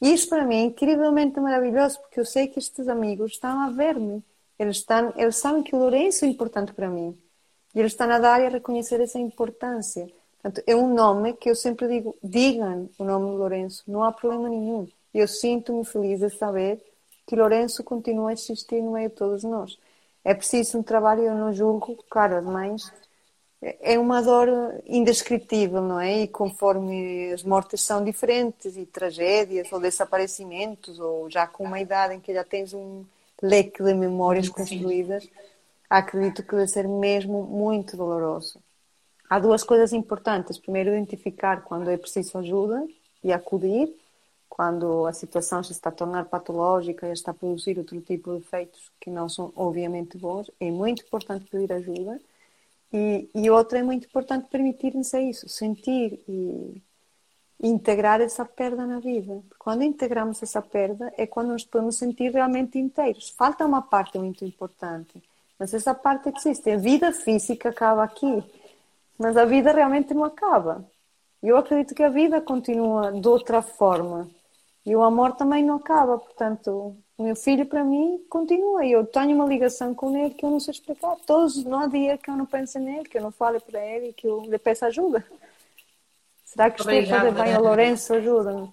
[0.00, 3.70] E isto para mim é incrivelmente maravilhoso, porque eu sei que estes amigos estão a
[3.70, 4.22] ver-me.
[4.58, 7.16] Eles, estão, eles sabem que o Lourenço é importante para mim.
[7.74, 10.08] E eles estão a dar e a reconhecer essa importância.
[10.40, 14.12] Portanto, é um nome que eu sempre digo, digam o nome de Lourenço, não há
[14.12, 14.88] problema nenhum.
[15.14, 16.82] Eu sinto-me feliz de saber
[17.26, 19.78] que Lourenço continua a existir no meio de todos nós
[20.24, 22.92] é preciso um trabalho, eu não julgo, claro, as mães,
[23.62, 24.48] é uma dor
[24.86, 26.22] indescritível, não é?
[26.22, 32.14] E conforme as mortes são diferentes e tragédias ou desaparecimentos, ou já com uma idade
[32.14, 33.04] em que já tens um
[33.40, 35.28] leque de memórias construídas,
[35.88, 38.58] acredito que deve ser mesmo muito doloroso.
[39.30, 40.58] Há duas coisas importantes.
[40.58, 42.86] Primeiro, identificar quando é preciso ajuda
[43.22, 43.94] e acudir
[44.54, 48.42] quando a situação se está a tornar patológica e está a produzir outro tipo de
[48.42, 52.20] efeitos que não são obviamente bons, é muito importante pedir ajuda.
[52.92, 56.82] E, e outra é muito importante permitir-nos isso, sentir e
[57.62, 59.42] integrar essa perda na vida.
[59.58, 63.30] Quando integramos essa perda é quando nos podemos sentir realmente inteiros.
[63.30, 65.14] Falta uma parte muito importante,
[65.58, 66.70] mas essa parte existe.
[66.70, 68.44] A vida física acaba aqui,
[69.18, 70.84] mas a vida realmente não acaba.
[71.42, 74.28] Eu acredito que a vida continua de outra forma,
[74.84, 78.84] e o amor também não acaba, portanto, o meu filho para mim continua.
[78.84, 81.16] Eu tenho uma ligação com ele que eu não sei explicar.
[81.24, 84.12] Todos, não há dia que eu não pense nele, que eu não fale para ele,
[84.12, 85.24] que eu lhe peça ajuda.
[86.44, 87.56] Será que estou a fazer bem?
[87.56, 88.68] O Lourenço ajuda-me.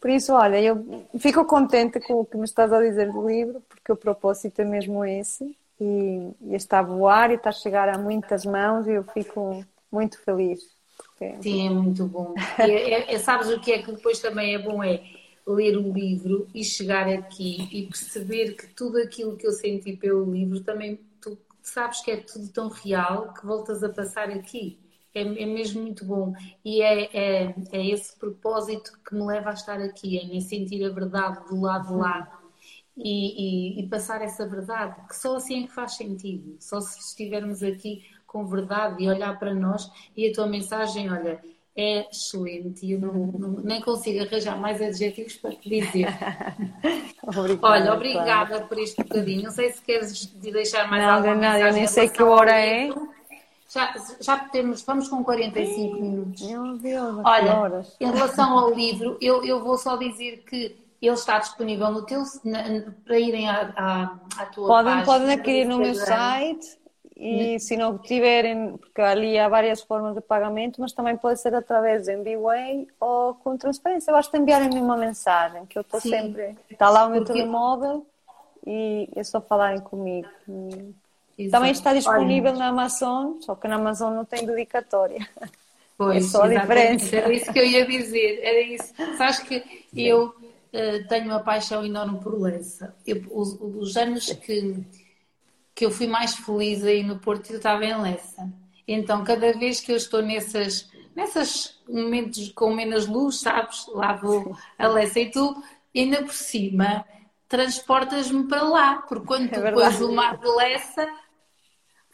[0.00, 3.62] Por isso, olha, eu fico contente com o que me estás a dizer do livro,
[3.68, 5.54] porque o propósito é mesmo esse.
[5.78, 9.62] E, e está a voar e está a chegar a muitas mãos e eu fico
[9.92, 10.60] muito feliz.
[10.96, 11.42] Porque...
[11.42, 12.34] Sim, é muito bom.
[12.58, 14.82] E, é, é, sabes o que é que depois também é bom?
[14.82, 15.00] É
[15.46, 20.30] ler o livro e chegar aqui e perceber que tudo aquilo que eu senti pelo
[20.30, 24.78] livro também tu sabes que é tudo tão real que voltas a passar aqui.
[25.14, 26.32] É, é mesmo muito bom.
[26.64, 30.84] E é, é, é, esse propósito que me leva a estar aqui, é me sentir
[30.84, 32.38] a verdade do lado lá.
[32.96, 36.56] E, e, e, passar essa verdade, que só assim é que faz sentido.
[36.60, 39.90] Só se estivermos aqui com verdade e olhar para nós.
[40.16, 41.40] E a tua mensagem, olha,
[41.76, 46.08] é excelente e eu não, não, nem consigo arranjar mais adjetivos para te dizer.
[47.24, 48.66] obrigada, Olha, obrigada claro.
[48.66, 49.44] por este bocadinho.
[49.44, 51.66] Não sei se queres deixar mais não, alguma não, mensagem.
[51.66, 52.90] Eu nem sei que hora é.
[53.68, 56.42] Já, já temos, vamos com 45 minutos.
[56.42, 61.38] Meu Deus, Olha, em relação ao livro, eu, eu vou só dizer que ele está
[61.38, 62.62] disponível no teu, na,
[63.04, 65.06] para irem à, à, à tua podem, página.
[65.06, 66.79] Podem adquirir no meu site
[67.22, 71.54] e se não tiverem, porque ali há várias formas de pagamento, mas também pode ser
[71.54, 74.10] através de MBWay ou com transferência.
[74.10, 76.56] Basta enviarem-me uma mensagem, que eu estou sempre.
[76.70, 77.34] Está lá o meu porque...
[77.34, 78.06] telemóvel
[78.66, 80.28] e é só falarem comigo.
[81.38, 81.50] Exato.
[81.50, 82.58] Também está disponível Olha.
[82.58, 85.28] na Amazon, só que na Amazon não tem dedicatória.
[85.98, 87.16] Pois, é só a diferença.
[87.16, 88.94] Era isso que eu ia dizer, era isso.
[89.18, 89.62] Sabes que
[89.94, 92.94] eu uh, tenho uma paixão enorme por Lessa.
[93.06, 94.82] Eu, os, os anos que
[95.80, 98.52] que eu fui mais feliz aí no Porto, eu estava em Lessa.
[98.86, 103.86] Então, cada vez que eu estou nessas, nessas momentos com menos luz, sabes?
[103.88, 105.56] Lá vou a Lessa e tu,
[105.96, 107.02] ainda por cima,
[107.48, 111.08] transportas-me para lá, porque quando é tu é pões o mar de Lessa,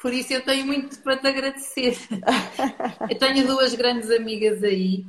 [0.01, 1.99] por isso eu tenho muito para te agradecer.
[3.11, 5.05] eu tenho duas grandes amigas aí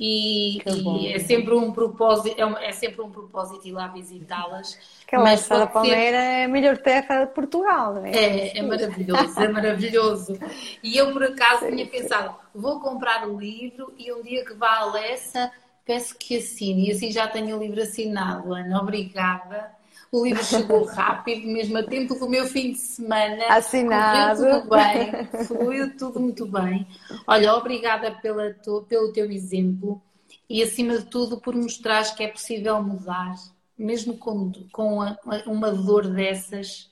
[0.00, 4.78] e, e, é sempre um propósito, é, um, é, sempre um propósito ir lá visitá-las.
[5.04, 8.12] Aquela Estrada da Palmeira é a melhor terra de Portugal, não é?
[8.12, 10.38] É, é maravilhoso, é maravilhoso.
[10.84, 14.78] E eu por acaso tinha pensado, vou comprar o livro e um dia que vá
[14.78, 15.50] a Lessa,
[15.84, 16.88] peço que assine.
[16.88, 18.80] E assim já tenho o livro assinado, Ana.
[18.80, 19.77] Obrigada.
[20.10, 23.44] O livro chegou rápido, mesmo a tempo do meu fim de semana.
[23.48, 24.40] Assinado.
[24.40, 26.86] Fluiu tudo bem, fluiu tudo muito bem.
[27.26, 30.00] Olha, obrigada pela tu, pelo teu exemplo
[30.48, 33.34] e, acima de tudo, por mostrar que é possível mudar,
[33.76, 36.90] mesmo com, com a, uma dor dessas,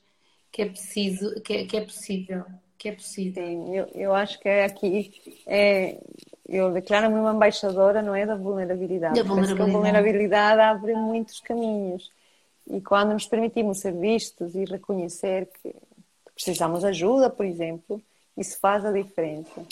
[0.53, 2.45] que é preciso, que é, que é possível.
[2.77, 3.43] Que é possível.
[3.43, 5.11] Sim, eu, eu acho que é aqui
[5.47, 5.99] é,
[6.47, 9.15] eu declaro-me uma embaixadora, não é, da vulnerabilidade.
[9.15, 9.71] Da vulnerabilidade.
[9.71, 12.11] a vulnerabilidade abre muitos caminhos.
[12.69, 15.75] E quando nos permitimos ser vistos e reconhecer que
[16.35, 18.03] precisamos de ajuda, por exemplo,
[18.37, 19.65] isso faz a diferença.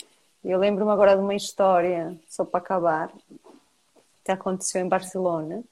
[0.43, 3.11] Eu lembro-me agora de uma história, só para acabar,
[4.23, 5.63] que aconteceu em Barcelona.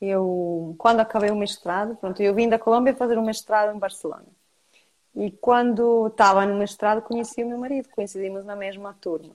[0.00, 4.26] Eu, quando acabei o mestrado, pronto, eu vim da Colômbia fazer um mestrado em Barcelona.
[5.14, 9.34] E quando estava no mestrado, conheci o meu marido, coincidimos na mesma turma.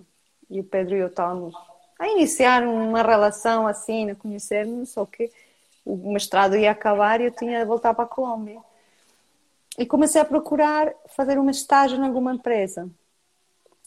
[0.49, 1.55] E o Pedro e eu estávamos
[1.97, 5.31] a iniciar uma relação assim, a conhecer-nos, só que
[5.85, 8.59] o mestrado ia acabar e eu tinha de voltar para a Colômbia.
[9.77, 12.89] E comecei a procurar fazer uma estágio em alguma empresa.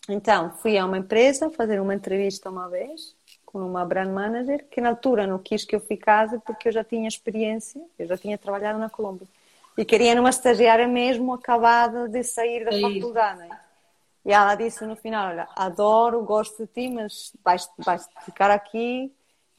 [0.08, 3.14] Então, fui a uma empresa fazer uma entrevista uma vez
[3.44, 6.82] com uma brand manager, que na altura não quis que eu ficasse porque eu já
[6.82, 9.28] tinha experiência, eu já tinha trabalhado na Colômbia.
[9.76, 13.40] E queria numa estagiária mesmo acabada de sair da faculdade.
[13.40, 13.60] Né?
[14.24, 19.12] E ela disse no final, olha, adoro, gosto de ti, mas vais, vais ficar aqui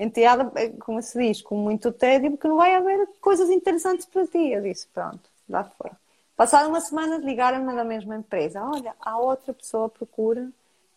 [0.03, 4.27] enteada, é, como se diz, com muito tédio, porque não vai haver coisas interessantes para
[4.27, 4.51] ti.
[4.51, 5.91] Eu disse, pronto, lá foi.
[6.35, 8.63] Passada uma semana, ligaram-me da mesma empresa.
[8.63, 10.49] Olha, há outra pessoa procura.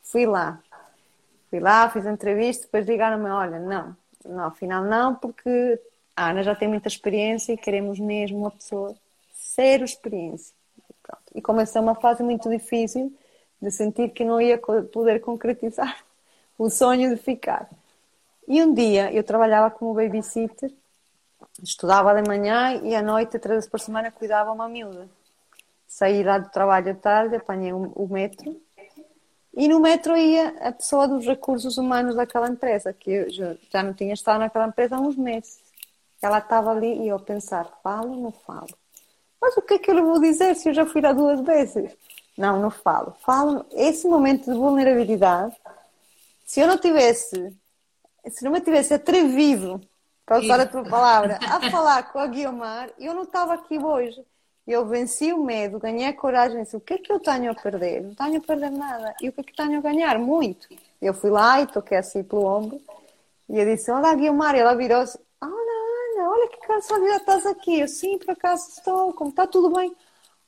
[0.03, 0.61] Fui lá.
[1.51, 5.81] Fui lá, fiz a entrevista, depois ligaram-me, olha, não, não, afinal não, porque
[6.17, 8.97] a Ana já tem muita experiência e queremos mesmo uma pessoa
[9.55, 10.55] zero experiência.
[11.03, 11.23] Pronto.
[11.35, 13.13] E começou uma fase muito difícil
[13.61, 16.05] de sentir que não ia poder concretizar
[16.59, 17.69] o sonho de ficar.
[18.47, 20.73] E um dia eu trabalhava como babysitter,
[21.63, 25.09] estudava de manhã e à noite, três vezes por semana, cuidava uma miúda.
[25.87, 28.61] Saí lá do trabalho à tarde, apanhei o metro
[29.57, 33.95] e no metro ia a pessoa dos recursos humanos daquela empresa, que eu já não
[33.95, 35.59] tinha estado naquela empresa há uns meses.
[36.21, 38.69] Ela estava ali e eu a pensar, falo ou não falo?
[39.41, 41.41] Mas o que é que eu lhe vou dizer se eu já fui lá duas
[41.41, 41.91] vezes?
[42.37, 43.15] Não, não falo.
[43.21, 45.57] Falo, esse momento de vulnerabilidade,
[46.45, 47.51] se eu não tivesse
[48.31, 49.81] se não me tivesse atrevido,
[50.27, 54.25] para usar a tua palavra, a falar com a Guiomar, eu não estava aqui hoje.
[54.67, 57.55] eu venci o medo, ganhei a coragem, disse, o que é que eu tenho a
[57.55, 58.03] perder?
[58.03, 59.15] Não tenho a perder nada.
[59.23, 60.19] E o que é que tenho a ganhar?
[60.19, 60.67] Muito.
[61.01, 62.81] Eu fui lá e toquei assim pelo ombro
[63.49, 67.79] e eu disse, olá Guilmar, e ela virou-se, olha Ana, olha que cansada estás aqui.
[67.79, 69.95] Eu, sim, por acaso estou, como está tudo bem?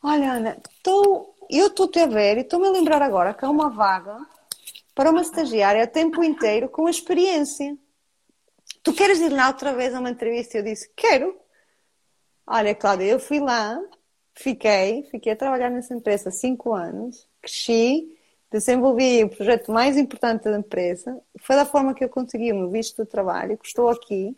[0.03, 3.71] Olha Ana, estou, eu estou-te a ver e estou-me a lembrar agora que há uma
[3.71, 4.19] vaga
[4.99, 7.79] para uma estagiária a tempo inteiro com experiência.
[8.83, 10.59] Tu queres ir lá outra vez a uma entrevista?
[10.59, 11.39] Eu disse, quero.
[12.45, 13.81] Olha, Cláudia, eu fui lá,
[14.41, 18.17] Fiquei, fiquei a trabalhar nessa empresa cinco anos, cresci,
[18.53, 22.71] desenvolvi o projeto mais importante da empresa, foi da forma que eu consegui o meu
[22.71, 24.37] visto de trabalho, que estou aqui,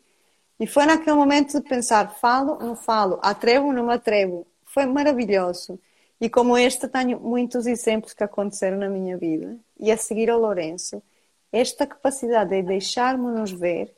[0.58, 4.46] e foi naquele momento de pensar, falo, não falo, atrevo, não me atrevo.
[4.64, 5.78] Foi maravilhoso.
[6.20, 9.56] E como este, tenho muitos exemplos que aconteceram na minha vida.
[9.78, 11.02] E a seguir ao Lourenço,
[11.50, 13.94] esta capacidade de deixarmos-nos ver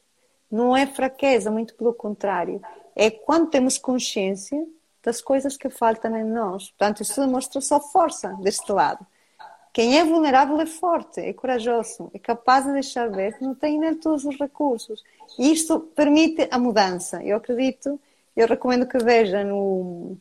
[0.51, 2.61] não é fraqueza, muito pelo contrário.
[2.95, 4.65] É quando temos consciência
[5.03, 6.71] das coisas que faltam em nós.
[6.71, 9.05] Portanto, isso demonstra só força deste lado.
[9.73, 13.79] Quem é vulnerável é forte, é corajoso, é capaz de deixar ver que não tem
[13.79, 15.03] nem todos os recursos.
[15.39, 17.23] E isto permite a mudança.
[17.25, 17.99] Eu acredito,
[18.37, 20.19] eu recomendo que vejam no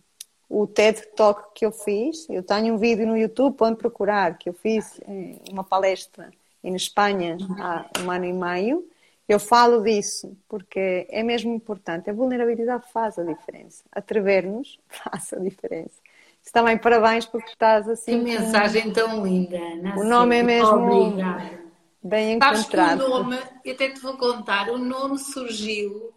[0.52, 2.30] o TED Talk que eu fiz.
[2.30, 6.32] Eu tenho um vídeo no YouTube, podem procurar, que eu fiz eh, uma palestra
[6.64, 8.92] em Espanha há um ano e meio
[9.32, 12.10] eu falo disso porque é mesmo importante.
[12.10, 13.82] A vulnerabilidade faz a diferença.
[13.90, 16.02] Atrever-nos faz a diferença.
[16.52, 18.12] Também parabéns porque estás assim.
[18.12, 19.96] Que mensagem tão linda, Ana.
[19.98, 21.62] O nome é mesmo Obrigada.
[22.04, 22.66] bem encontrado.
[22.66, 26.12] Sabes que o nome, eu até te vou contar, o nome surgiu.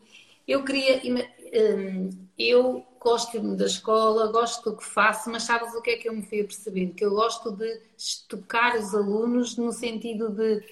[0.49, 1.01] Eu queria.
[1.07, 6.09] Hum, eu gosto da escola, gosto do que faço, mas sabes o que é que
[6.09, 6.89] eu me fui a perceber?
[6.97, 7.81] Que eu gosto de
[8.29, 10.65] tocar os alunos no sentido de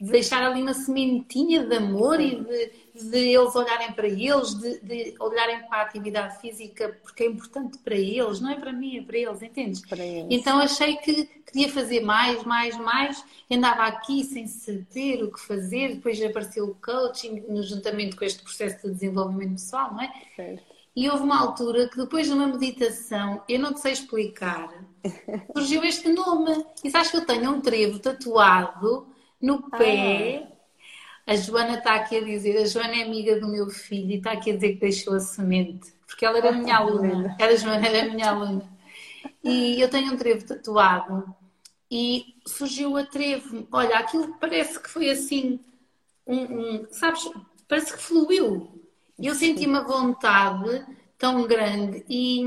[0.00, 4.78] de deixar ali uma sementinha de amor e de, de eles olharem para eles, de,
[4.80, 8.98] de, olharem para a atividade física porque é importante para eles, não é para mim,
[8.98, 9.80] é para eles, entendes?
[9.84, 10.26] Para eles.
[10.30, 15.96] Então achei que queria fazer mais, mais, mais, andava aqui sem saber o que fazer,
[15.96, 20.12] depois apareceu o coaching no juntamento com este processo de desenvolvimento pessoal, não é?
[20.36, 20.77] Certo.
[20.98, 24.68] E houve uma altura que depois de uma meditação, eu não te sei explicar,
[25.54, 26.66] surgiu este nome.
[26.82, 29.06] E sabes que eu tenho um trevo tatuado
[29.40, 30.48] no pé.
[31.24, 31.32] Ah.
[31.34, 34.32] A Joana está aqui a dizer, a Joana é amiga do meu filho e está
[34.32, 37.36] aqui a dizer que deixou a semente, porque ela era a minha aluna.
[37.38, 38.68] Era a Joana, era a minha aluna.
[39.44, 41.32] E eu tenho um trevo tatuado
[41.88, 43.68] e surgiu a trevo.
[43.70, 45.60] Olha, aquilo parece que foi assim,
[46.26, 47.30] um, um sabes,
[47.68, 48.77] parece que fluiu.
[49.20, 50.86] Eu senti uma vontade
[51.18, 52.40] tão grande e,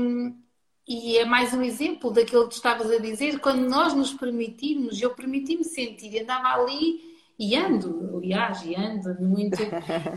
[0.88, 5.00] e é mais um exemplo daquilo que tu estavas a dizer, quando nós nos permitimos,
[5.00, 9.58] eu permiti-me sentir, andava ali e ando, aliás, e ando muito.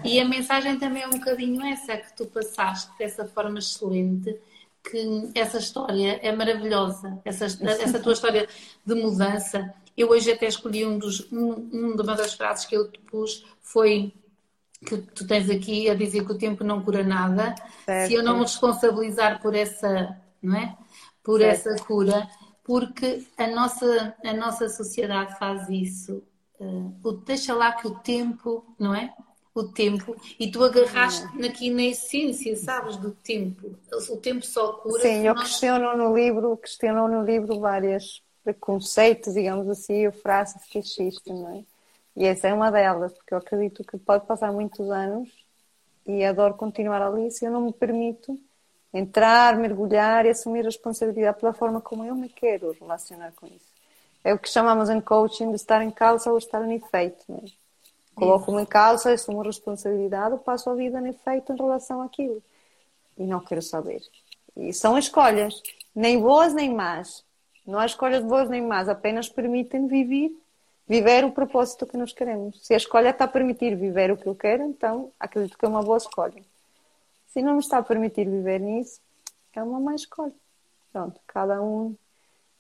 [0.05, 4.39] E a mensagem também é um bocadinho essa, que tu passaste dessa forma excelente,
[4.81, 8.47] que essa história é maravilhosa, essa, essa tua história
[8.85, 9.73] de mudança.
[9.97, 14.13] Eu hoje até escolhi um dos, um, uma das frases que eu te pus, foi
[14.85, 17.53] que tu tens aqui a dizer que o tempo não cura nada.
[17.85, 18.07] Certo.
[18.07, 20.77] Se eu não me responsabilizar por essa não é?
[21.23, 21.69] Por certo.
[21.69, 22.29] essa cura,
[22.63, 26.23] porque a nossa, a nossa sociedade faz isso.
[26.59, 29.13] Uh, deixa lá que o tempo, não é?
[29.53, 31.47] O tempo, e tu agarraste é.
[31.47, 33.77] aqui na essência, sabes, do tempo.
[34.09, 35.01] O tempo só cura.
[35.01, 35.49] Sim, eu nós...
[35.49, 41.55] questiono no livro, questiono no livro vários preconceitos, digamos assim, ou frases que existem, não
[41.55, 41.63] é?
[42.15, 45.29] E essa é uma delas, porque eu acredito que pode passar muitos anos
[46.05, 48.39] e adoro continuar ali se eu não me permito
[48.93, 53.75] entrar, mergulhar e assumir a responsabilidade pela forma como eu me quero relacionar com isso.
[54.23, 57.23] É o que chamamos em coaching de estar em causa ou estar em efeito.
[57.27, 57.43] Né?
[58.15, 62.41] Coloco-me em causa, assumo responsabilidade, passo a vida em efeito em relação àquilo.
[63.17, 64.01] E não quero saber.
[64.55, 65.61] E são escolhas,
[65.93, 67.25] nem boas nem más.
[67.67, 70.31] Não há escolhas boas nem más, apenas permitem viver,
[70.87, 72.65] viver o propósito que nós queremos.
[72.65, 75.67] Se a escolha está a permitir viver o que eu quero, então acredito que é
[75.67, 76.43] uma boa escolha.
[77.27, 79.01] Se não me está a permitir viver nisso,
[79.53, 80.33] é uma má escolha.
[80.91, 81.95] Pronto, cada um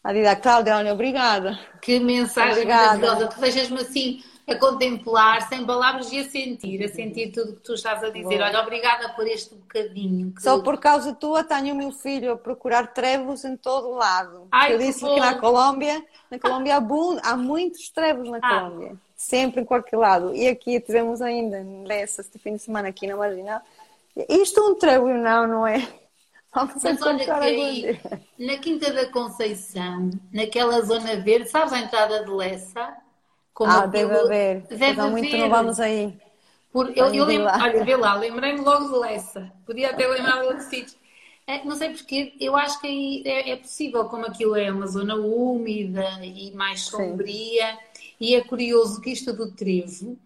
[0.03, 1.59] a Cláudia, olha, obrigada.
[1.81, 2.99] Que mensagem obrigada.
[2.99, 3.27] maravilhosa.
[3.27, 7.61] Tu deixas-me assim a contemplar, sem palavras e a sentir, a sentir tudo o que
[7.61, 8.41] tu estás a dizer.
[8.41, 10.31] Olha, obrigada por este bocadinho.
[10.33, 10.41] Que...
[10.43, 14.47] Só por causa tua tenho o meu filho a procurar trevos em todo o lado.
[14.51, 18.59] Ai, eu disse que, que na Colômbia, na Colômbia há, há muitos trevos na ah.
[18.59, 18.95] Colômbia.
[19.15, 20.35] Sempre em qualquer lado.
[20.35, 23.61] E aqui tivemos ainda, nessa, este fim de semana aqui na Marginal,
[24.29, 25.87] isto é um tribunal, não é?
[26.53, 27.99] Vamos Mas olha que aí,
[28.39, 32.95] na Quinta da Conceição, naquela zona verde, sabes a entrada de Lessa?
[33.55, 34.61] Como ah, deve haver.
[34.67, 35.11] Deve haver.
[35.11, 36.13] muito não vamos aí.
[36.73, 39.49] Por, eu, eu lembro, olha, vê lá, lembrei-me logo de Lessa.
[39.65, 40.97] Podia até lembrar de outro sítio.
[41.47, 44.87] É, não sei porque, eu acho que aí é, é, possível, como aquilo é uma
[44.87, 48.03] zona úmida e mais sombria, Sim.
[48.19, 50.17] e é curioso que isto do trevo,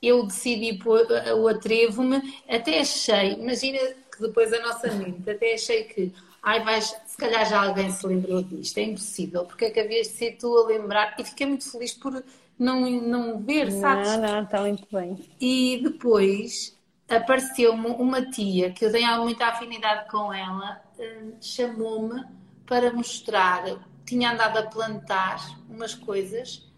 [0.00, 1.06] eu decidi pôr
[1.36, 3.78] o atrevo-me, até achei, imagina
[4.10, 8.06] que depois a nossa mente, até achei que, ai, vais, se calhar já alguém se
[8.06, 11.46] lembrou disto, é impossível, porque é que havias de ser tu a lembrar, e fiquei
[11.46, 12.22] muito feliz por
[12.60, 14.08] não, não ver, sabes?
[14.10, 15.18] Não, não, está muito bem.
[15.40, 22.22] E depois apareceu-me uma tia que eu tenho muita afinidade com ela, hum, chamou-me
[22.66, 23.64] para mostrar,
[24.04, 25.40] tinha andado a plantar
[25.70, 26.70] umas coisas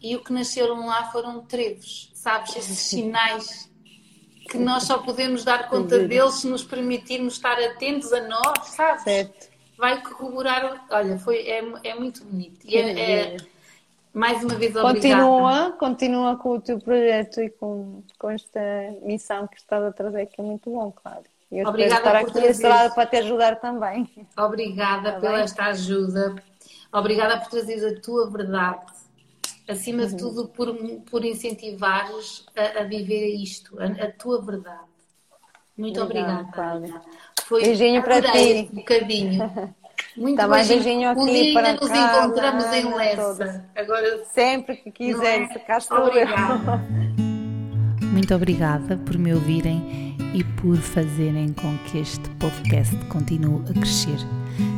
[0.00, 2.56] e o que nasceram lá foram trevos, sabes?
[2.56, 3.68] Esses sinais
[4.48, 9.02] que nós só podemos dar conta deles se nos permitirmos estar atentos a nós, sabes?
[9.02, 9.52] Certo.
[9.76, 12.60] Vai corroborar, olha, foi, é, é muito bonito.
[12.64, 13.36] E é, é,
[14.14, 14.94] mais uma vez, obrigada.
[14.94, 18.60] Continua, continua com o teu projeto e com, com esta
[19.02, 21.24] missão que estás a trazer, que é muito bom, claro.
[21.50, 22.94] E eu obrigada estar aqui trazer...
[22.94, 24.08] para te ajudar também.
[24.38, 25.42] Obrigada tá pela bem?
[25.42, 26.36] esta ajuda.
[26.92, 28.86] Obrigada por trazeres a tua verdade.
[29.68, 30.08] Acima uhum.
[30.08, 30.74] de tudo, por,
[31.10, 34.84] por incentivares a, a viver isto, a, a, tua verdade.
[35.76, 36.44] Muito obrigada.
[36.52, 37.02] Cláudia.
[37.44, 38.68] Foi Beijinho para ti.
[38.72, 39.74] Um bocadinho.
[40.16, 43.64] Muito Também beijinho, beijinho aqui um dia para nos casa, encontramos em Lessa.
[43.74, 45.58] Agora, Sempre que quiseres, é?
[45.58, 46.80] cá estou Obrigada.
[48.00, 54.18] Muito obrigada por me ouvirem e por fazerem com que este podcast continue a crescer.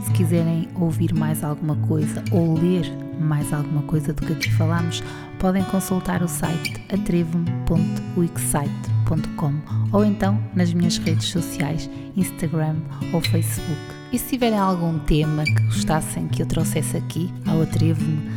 [0.05, 5.03] Se quiserem ouvir mais alguma coisa ou ler mais alguma coisa do que aqui falamos,
[5.39, 9.53] podem consultar o site atrevo.wixsite.com
[9.93, 12.77] ou então nas minhas redes sociais, Instagram
[13.13, 13.96] ou Facebook.
[14.13, 18.31] E se tiverem algum tema que gostassem que eu trouxesse aqui ao Atrevo-me,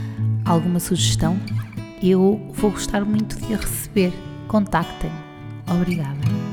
[0.46, 1.40] alguma sugestão,
[2.02, 4.12] eu vou gostar muito de a receber.
[4.48, 5.12] Contactem.
[5.68, 6.49] Obrigada.